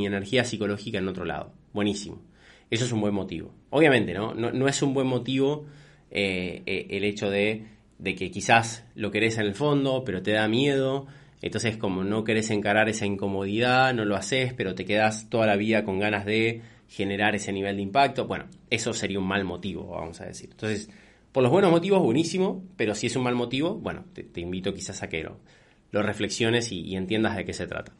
[0.05, 1.53] energía psicológica en otro lado.
[1.71, 2.21] Buenísimo.
[2.69, 3.53] Eso es un buen motivo.
[3.69, 4.33] Obviamente, ¿no?
[4.33, 5.65] No, no es un buen motivo
[6.11, 7.67] eh, eh, el hecho de,
[8.03, 11.07] que quizás lo querés en el fondo, pero te da miedo.
[11.41, 15.55] Entonces, como no querés encarar esa incomodidad, no lo haces, pero te quedas toda la
[15.55, 18.27] vida con ganas de generar ese nivel de impacto.
[18.27, 20.49] Bueno, eso sería un mal motivo, vamos a decir.
[20.51, 20.89] Entonces,
[21.37, 25.03] por los buenos motivos, buenísimo, pero si es un mal motivo, bueno, te, invito quizás
[25.03, 27.91] a que lo, reflexiones y, entiendas de qué se trata.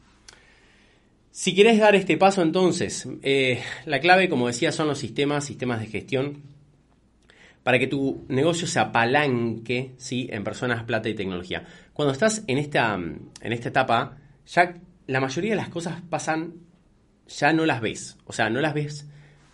[1.30, 5.78] Si querés dar este paso, entonces, eh, la clave, como decía, son los sistemas, sistemas
[5.78, 6.42] de gestión
[7.62, 10.28] para que tu negocio se apalanque ¿sí?
[10.32, 11.64] en personas, plata y tecnología.
[11.92, 14.16] Cuando estás en esta, en esta etapa,
[14.48, 14.74] ya
[15.06, 16.54] la mayoría de las cosas pasan,
[17.28, 19.06] ya no las ves, o sea, no las ves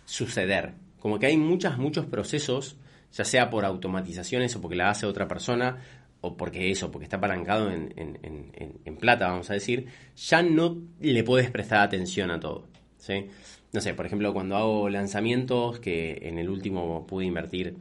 [0.05, 0.73] suceder.
[0.99, 2.77] Como que hay muchas, muchos procesos,
[3.15, 5.77] ya sea por automatizaciones o porque la hace otra persona,
[6.21, 9.85] o porque eso, porque está apalancado en, plata, vamos a decir,
[10.15, 12.67] ya no le puedes prestar atención a todo.
[12.97, 13.27] ¿sí?
[13.71, 17.75] No sé, por ejemplo, cuando hago lanzamientos, que en el último pude invertir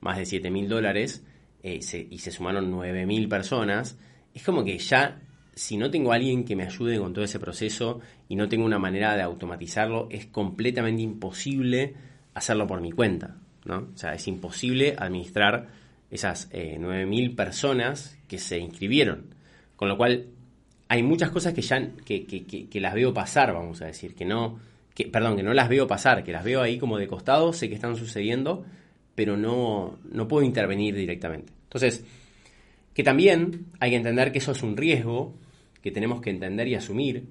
[0.00, 1.22] más de 7 mil dólares
[1.62, 1.78] eh,
[2.10, 3.96] y se sumaron 9 mil personas,
[4.34, 5.20] es como que ya
[5.54, 8.64] si no tengo a alguien que me ayude con todo ese proceso y no tengo
[8.64, 11.94] una manera de automatizarlo, es completamente imposible
[12.34, 13.36] hacerlo por mi cuenta.
[13.64, 13.88] ¿No?
[13.94, 15.68] O sea, es imposible administrar
[16.10, 19.34] esas eh, 9.000 personas que se inscribieron.
[19.76, 20.26] Con lo cual,
[20.88, 24.24] hay muchas cosas que ya que, que, que, las veo pasar, vamos a decir, que
[24.24, 24.58] no,
[24.94, 27.68] que, perdón, que no las veo pasar, que las veo ahí como de costado, sé
[27.68, 28.64] que están sucediendo,
[29.14, 31.52] pero no, no puedo intervenir directamente.
[31.64, 32.04] Entonces,
[32.92, 35.34] que también hay que entender que eso es un riesgo
[35.82, 37.24] que tenemos que entender y asumir,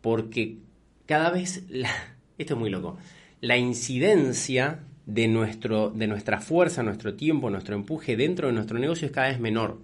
[0.00, 0.58] porque
[1.06, 1.64] cada vez,
[2.38, 2.98] esto es muy loco,
[3.40, 9.06] la incidencia de, nuestro, de nuestra fuerza, nuestro tiempo, nuestro empuje dentro de nuestro negocio
[9.06, 9.78] es cada vez menor.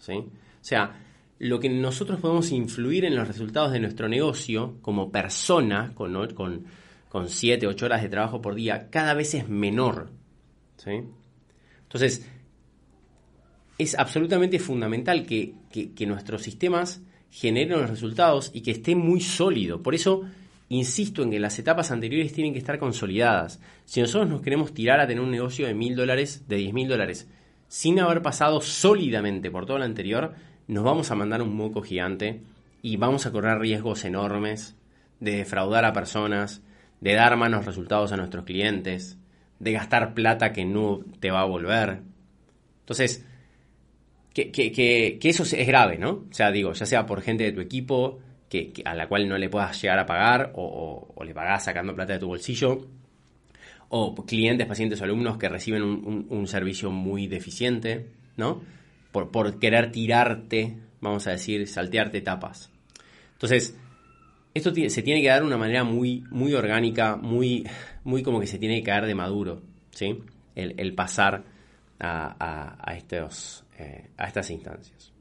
[0.00, 0.12] ¿sí?
[0.14, 1.00] O sea,
[1.38, 6.64] lo que nosotros podemos influir en los resultados de nuestro negocio como persona, con, con,
[7.08, 10.10] con 7, 8 horas de trabajo por día, cada vez es menor.
[10.76, 11.02] ¿sí?
[11.84, 12.26] Entonces,
[13.78, 17.00] es absolutamente fundamental que, que, nuestros sistemas
[17.30, 19.82] generen los resultados y que esté muy sólido.
[19.82, 20.22] Por eso
[20.74, 23.60] insisto en que las etapas anteriores tienen que estar consolidadas.
[23.84, 26.88] Si nosotros nos queremos tirar a tener un negocio de mil dólares, de diez mil
[26.88, 27.28] dólares,
[27.68, 30.34] sin haber pasado sólidamente por todo lo anterior,
[30.66, 32.42] nos vamos a mandar un moco gigante
[32.82, 34.76] y vamos a correr riesgos enormes
[35.20, 36.62] de defraudar a personas,
[37.00, 39.18] de dar malos resultados a nuestros clientes,
[39.58, 42.02] de gastar plata que no te va a volver.
[42.80, 43.24] Entonces,
[44.32, 46.10] que, que, eso es grave, ¿no?
[46.10, 48.18] O sea, digo, ya sea por gente de tu equipo
[48.84, 52.18] a la cual no le puedas llegar a pagar o, le pagás sacando plata de
[52.18, 52.86] tu bolsillo,
[53.88, 58.62] o clientes, pacientes o alumnos que reciben un, servicio muy deficiente, ¿no?
[59.12, 62.70] Por, querer tirarte, vamos a decir, saltearte etapas.
[63.32, 63.78] Entonces,
[64.52, 67.68] esto se tiene que dar de una manera muy, muy orgánica, muy,
[68.02, 70.22] muy como que se tiene que caer de maduro, ¿sí?
[70.54, 71.44] El, pasar
[71.98, 75.13] a estos, eh, a estas instancias.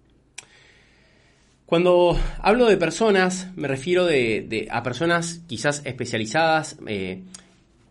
[1.66, 7.24] Cuando hablo de personas, me refiero de, a personas quizás especializadas eh,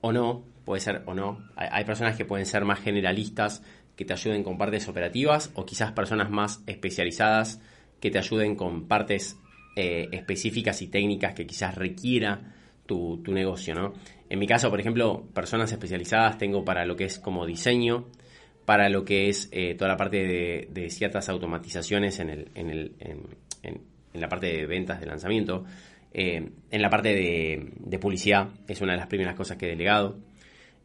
[0.01, 1.39] o no, puede ser o no.
[1.57, 3.63] Hay, personas que pueden ser más generalistas
[3.97, 7.61] que te ayuden con partes operativas o quizás personas más especializadas
[8.01, 9.37] que te ayuden con partes
[9.77, 12.53] eh, específicas y técnicas que quizás requiera
[12.87, 13.95] tu, negocio, ¿no?
[14.29, 18.07] En mi caso, por ejemplo, personas especializadas tengo para lo que es como diseño,
[18.67, 22.93] para lo que es eh, toda la parte de, ciertas automatizaciones en, el, en, el,
[23.01, 23.27] en,
[24.15, 25.65] la parte de ventas de lanzamiento.
[26.13, 30.19] Eh, en la parte de, publicidad es una de las primeras cosas que he delegado.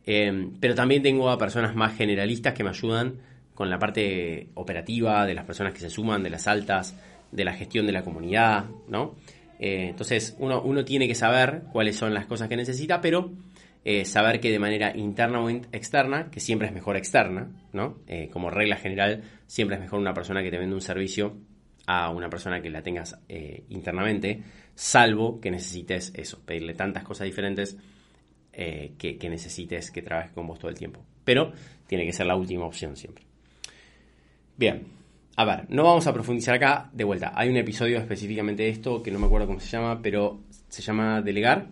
[0.06, 3.16] Eh, pero también tengo a personas más generalistas que me ayudan
[3.54, 6.96] con la parte operativa, de las personas que se suman, de las altas,
[7.32, 9.16] de la gestión de la comunidad, ¿no?
[9.60, 13.32] entonces uno, uno tiene que saber cuáles son las cosas que necesita, pero
[13.90, 18.00] eh, saber que de manera interna o externa, que siempre es mejor externa, ¿no?
[18.06, 21.38] Eh, como regla general, siempre es mejor una persona que te vende un servicio
[21.88, 24.44] a una persona que la tengas eh, internamente,
[24.76, 27.76] salvo que necesites eso, pedirle tantas cosas diferentes
[28.52, 31.00] que, que necesites que trabaje con vos todo el tiempo.
[31.24, 31.52] Pero
[31.86, 33.24] tiene que ser la última opción siempre.
[34.58, 34.88] Bien,
[35.36, 37.32] a ver, no vamos a profundizar acá de vuelta.
[37.36, 40.82] Hay un episodio específicamente de esto que no me acuerdo cómo se llama, pero se
[40.82, 41.68] llama Delegar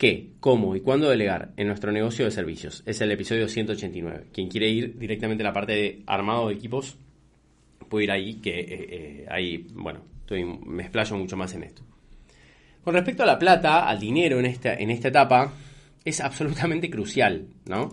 [0.00, 2.82] qué, cómo y cuándo delegar en nuestro negocio de servicios.
[2.86, 4.28] Es el episodio 189.
[4.32, 6.96] Quien quiere ir directamente a la parte de armado de equipos,
[7.90, 11.82] puede ir ahí, que eh, eh, ahí, bueno, estoy, me explayo mucho más en esto.
[12.82, 15.52] Con respecto a la plata, al dinero en esta, en esta etapa,
[16.02, 17.90] es absolutamente crucial, ¿no?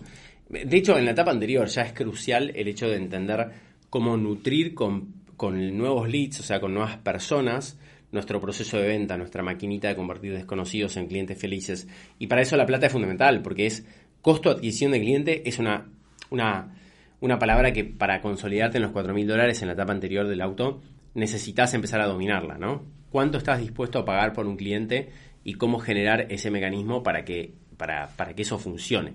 [0.48, 3.50] De hecho, en la etapa anterior ya es crucial el hecho de entender
[3.90, 7.78] cómo nutrir con, con nuevos leads, o sea, con nuevas personas,
[8.12, 11.86] nuestro proceso de venta, nuestra maquinita de convertir desconocidos en clientes felices.
[12.18, 13.84] Y para eso la plata es fundamental, porque es
[14.22, 15.86] costo de adquisición de cliente, es una,
[16.30, 16.77] una,
[17.20, 20.80] una palabra que para consolidarte en los 4.000 dólares en la etapa anterior del auto,
[21.14, 22.84] necesitas empezar a dominarla, ¿no?
[23.10, 25.08] ¿Cuánto estás dispuesto a pagar por un cliente
[25.44, 29.14] y cómo generar ese mecanismo para que, para, para que eso funcione?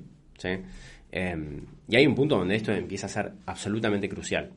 [1.11, 4.49] Em, y hay un punto donde esto empieza a ser absolutamente crucial.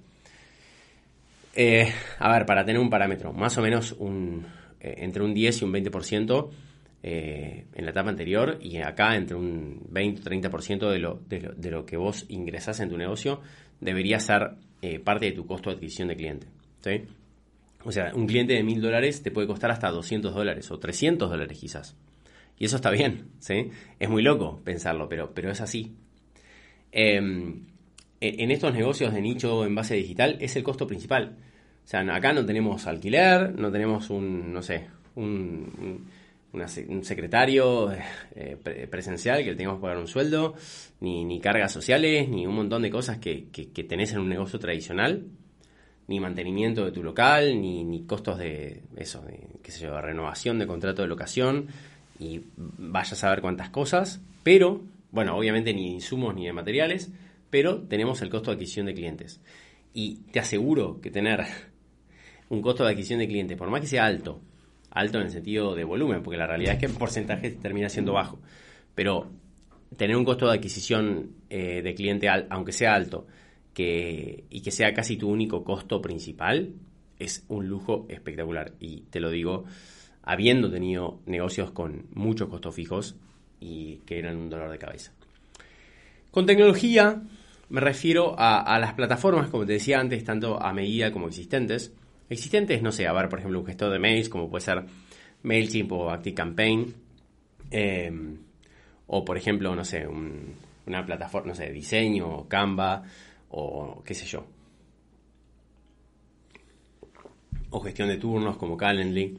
[1.54, 4.44] Eh, a ver, para tener un parámetro, más o menos un,
[4.80, 6.50] eh, entre un 10 y un 20%
[7.02, 11.70] eh, en la etapa anterior y acá entre un 20-30% de lo, de, lo, de
[11.70, 13.40] lo que vos ingresás en tu negocio
[13.80, 14.52] debería ser
[15.02, 16.46] parte de tu costo de adquisición de cliente.
[17.84, 21.30] O sea, un cliente de 1000 dólares te puede costar hasta 200 dólares o 300
[21.30, 21.96] dólares quizás.
[22.58, 23.70] Y eso está bien, ¿sí?
[23.98, 25.94] Es muy loco pensarlo, pero, pero es así.
[26.90, 27.66] Em,
[28.20, 31.36] e-, en estos negocios de nicho en base digital es el costo principal.
[31.84, 36.06] O sea, acá no tenemos alquiler, no tenemos un, no sé, un
[37.02, 37.92] secretario
[38.34, 38.56] eh,
[38.90, 40.54] presencial que le tengamos que pagar un sueldo,
[41.00, 44.58] ni, ni, cargas sociales, ni un montón de cosas que, que, tenés en un negocio
[44.58, 45.24] tradicional.
[46.08, 50.58] ni mantenimiento de tu local, ni, ni costos de eso, de, qué sé yo, renovación
[50.58, 51.66] de contrato de locación,
[52.18, 57.10] y vaya a saber cuántas cosas, pero, bueno, obviamente ni de insumos ni de materiales,
[57.50, 59.40] pero tenemos el costo de adquisición de clientes.
[59.92, 61.44] Y te aseguro que tener
[62.48, 64.40] un costo de adquisición de clientes, por más que sea alto,
[64.96, 68.12] alto en el sentido de volumen, porque la realidad es que el porcentaje termina siendo
[68.12, 68.38] bajo,
[68.94, 69.30] pero
[69.96, 73.26] tener un costo de adquisición eh, de cliente, aunque sea alto,
[73.72, 76.72] que, y que sea casi tu único costo principal,
[77.18, 78.72] es un lujo espectacular.
[78.80, 79.64] Y te lo digo,
[80.22, 83.16] habiendo tenido negocios con muchos costos fijos
[83.60, 85.12] y que eran un dolor de cabeza.
[86.30, 87.22] Con tecnología
[87.68, 91.92] me refiero a, las plataformas, como te decía antes, tanto a medida como existentes.
[92.28, 94.84] Existentes, no sé, a ver, por ejemplo, un gestor de mails, como puede ser
[95.42, 96.94] MailChimp o ActiveCampaign.
[97.70, 98.12] Eh,
[99.06, 103.04] o, por ejemplo, no sé, una plataforma, no sé, diseño, Canva,
[103.50, 104.46] o qué sé yo.
[107.70, 109.38] O gestión de turnos como Calendly.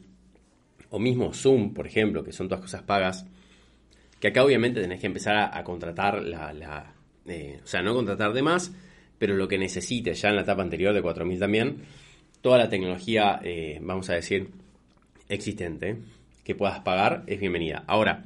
[0.89, 3.25] O mismo Zoom, por ejemplo, que son todas cosas pagas.
[4.19, 6.93] Que acá obviamente tenés que empezar a, contratar la...
[7.25, 8.71] Eh, o sea, no contratar de más,
[9.19, 11.77] pero lo que necesites ya en la etapa anterior de 4000 también.
[12.47, 14.47] Toda la tecnología, eh, vamos a decir,
[15.27, 15.97] existente
[16.45, 17.83] que puedas pagar es bienvenida.
[17.87, 18.23] Ahora,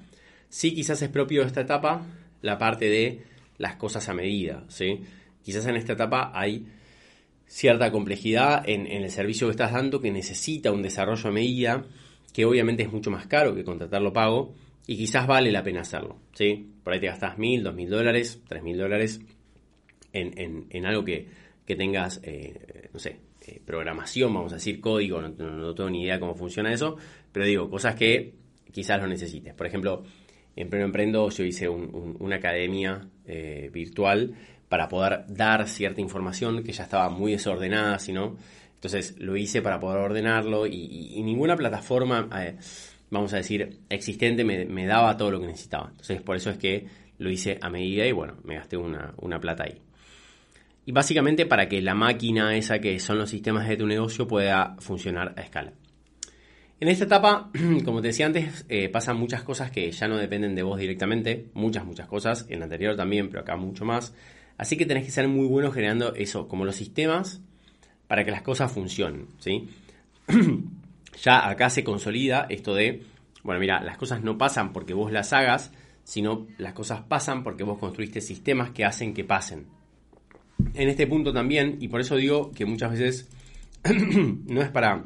[0.48, 2.06] sí quizás es propio de esta etapa
[2.44, 3.24] la parte de
[3.58, 5.00] las cosas a medida, ¿sí?
[5.42, 6.68] Quizás en esta etapa hay
[7.48, 11.84] cierta complejidad en, el servicio que estás dando que necesita un desarrollo a medida,
[12.32, 14.54] que obviamente es mucho más caro que contratarlo pago,
[14.86, 16.18] y quizás vale la pena hacerlo.
[16.34, 16.74] ¿sí?
[16.84, 19.20] Por ahí te gastas mil, dos mil dólares, tres mil dólares
[20.14, 21.28] en, algo que,
[21.66, 26.36] tengas, eh, no sé, eh, programación, vamos a decir código, no, tengo ni idea cómo
[26.36, 26.98] funciona eso,
[27.32, 28.36] pero digo, cosas que
[28.72, 29.54] quizás lo necesites.
[29.54, 30.04] Por ejemplo,
[30.56, 34.36] en Pleno Emprendo yo hice una academia eh, virtual
[34.70, 38.38] para poder dar cierta información que ya estaba muy desordenada, sino
[38.76, 42.56] entonces lo hice para poder ordenarlo y, ninguna plataforma, eh,
[43.10, 45.90] vamos a decir, existente me, daba todo lo que necesitaba.
[45.92, 46.86] Entonces por eso es que
[47.18, 49.82] lo hice a medida y bueno, me gasté una, una plata ahí.
[50.86, 54.76] Y básicamente para que la máquina esa que son los sistemas de tu negocio pueda
[54.80, 55.74] funcionar a escala.
[56.82, 57.52] En esta etapa,
[57.86, 61.46] como te decía antes, eh, pasan muchas cosas que ya no dependen de vos directamente,
[61.54, 64.16] muchas, muchas cosas, en la anterior también, pero acá mucho más.
[64.58, 67.42] Así que tenés que ser muy bueno generando eso, como los sistemas,
[68.08, 69.70] para que las cosas funcionen, ¿sí?
[71.22, 73.04] ya acá se consolida esto de,
[73.44, 75.72] bueno, mira, las cosas no pasan porque vos las hagas,
[76.04, 79.68] sino las cosas pasan porque vos construiste sistemas que hacen que pasen.
[80.74, 83.30] En este punto también, y por eso digo que muchas veces
[84.48, 85.06] no es para,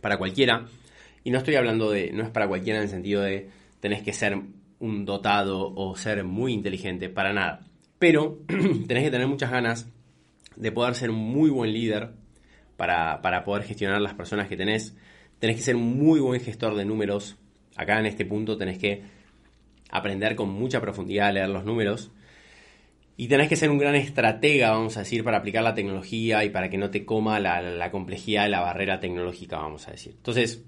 [0.00, 0.66] para cualquiera,
[1.24, 3.48] y no estoy hablando de, no es para cualquiera en el sentido de
[3.80, 4.38] tenés que ser
[4.80, 7.66] un dotado o ser muy inteligente, para nada.
[7.98, 8.38] Pero
[8.86, 9.88] tenés que tener muchas ganas
[10.56, 12.12] de poder ser un muy buen líder
[12.76, 14.96] para, poder gestionar las personas que tenés.
[15.38, 17.36] Tenés que ser un muy buen gestor de números.
[17.76, 19.02] Acá en este punto tenés que
[19.90, 22.10] aprender con mucha profundidad a leer los números.
[23.20, 26.50] Y tenés que ser un gran estratega, vamos a decir, para aplicar la tecnología y
[26.50, 30.12] para que no te coma la, complejidad de la barrera tecnológica, vamos a decir.
[30.16, 30.62] Entonces,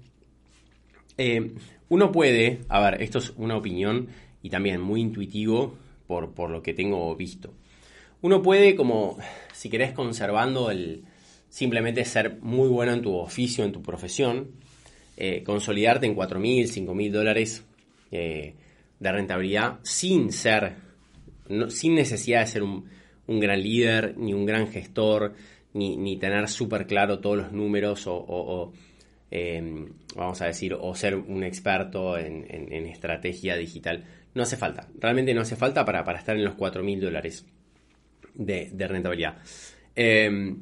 [1.17, 1.53] eh,
[1.87, 4.09] uno puede, a ver, esto es una opinión
[4.43, 5.77] y también muy intuitivo,
[6.07, 7.53] por, lo que tengo visto.
[8.21, 9.17] Uno puede, como
[9.53, 11.05] si querés, conservando el
[11.49, 14.51] simplemente ser muy bueno en tu oficio, en tu profesión,
[15.15, 17.63] eh, consolidarte en 4.000, 5.000 dólares
[18.11, 18.55] eh,
[18.99, 20.90] de rentabilidad sin ser,
[21.69, 22.85] sin necesidad de ser un,
[23.27, 25.33] gran líder, ni un gran gestor,
[25.73, 28.73] ni, tener súper claro todos los números o,
[29.29, 34.03] em, vamos a decir, o ser un experto en estrategia digital.
[34.33, 37.45] No hace falta, realmente no hace falta para, estar en los 4.000 dólares
[38.33, 39.37] de, rentabilidad.
[39.93, 40.57] Em,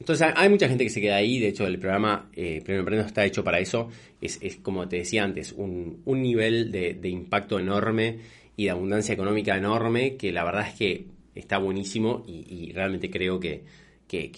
[0.00, 3.06] entonces hay mucha gente que se queda ahí, de hecho el programa eh, Premio Emprendo
[3.06, 3.88] está hecho para eso,
[4.20, 8.18] es, como te decía antes, un, nivel de, impacto enorme
[8.56, 13.40] y de abundancia económica enorme que la verdad es que está buenísimo y, realmente creo
[13.40, 13.64] que,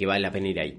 [0.07, 0.79] vale la pena ir ahí.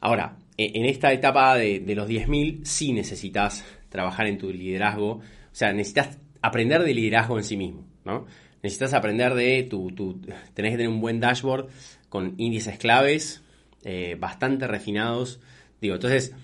[0.00, 5.10] Ahora, e, en esta etapa de, de los 10.000 sí necesitas trabajar en tu liderazgo,
[5.10, 5.22] o
[5.52, 8.26] sea, necesitas aprender de liderazgo en sí mismo, ¿no?
[8.62, 11.68] Necesitas aprender de tu, tu tenés que tener un buen dashboard
[12.08, 13.42] con índices claves
[13.84, 15.40] eh, bastante refinados.
[15.80, 16.34] Digo, entonces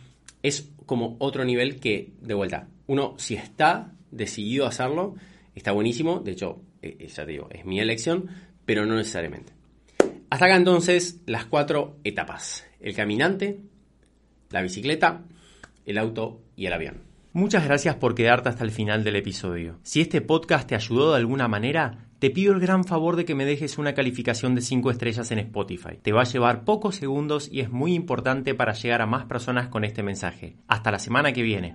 [0.43, 5.16] es como otro nivel que, de vuelta, uno si está decidido a hacerlo,
[5.57, 6.21] está buenísimo.
[6.21, 8.29] De hecho, eh, eh, ya te digo, es mi elección,
[8.65, 9.53] pero no necesariamente.
[10.31, 12.65] Hasta acá entonces las cuatro etapas.
[12.79, 13.61] El caminante,
[14.51, 15.25] la bicicleta,
[15.85, 17.03] el auto y el avión.
[17.33, 19.79] Muchas gracias por quedarte hasta el final del episodio.
[19.83, 23.35] Si este podcast te ayudó de alguna manera, te pido el gran favor de que
[23.35, 25.99] me dejes una calificación de 5 estrellas en Spotify.
[26.01, 29.69] Te va a llevar pocos segundos y es muy importante para llegar a más personas
[29.69, 30.57] con este mensaje.
[30.67, 31.75] Hasta la semana que viene.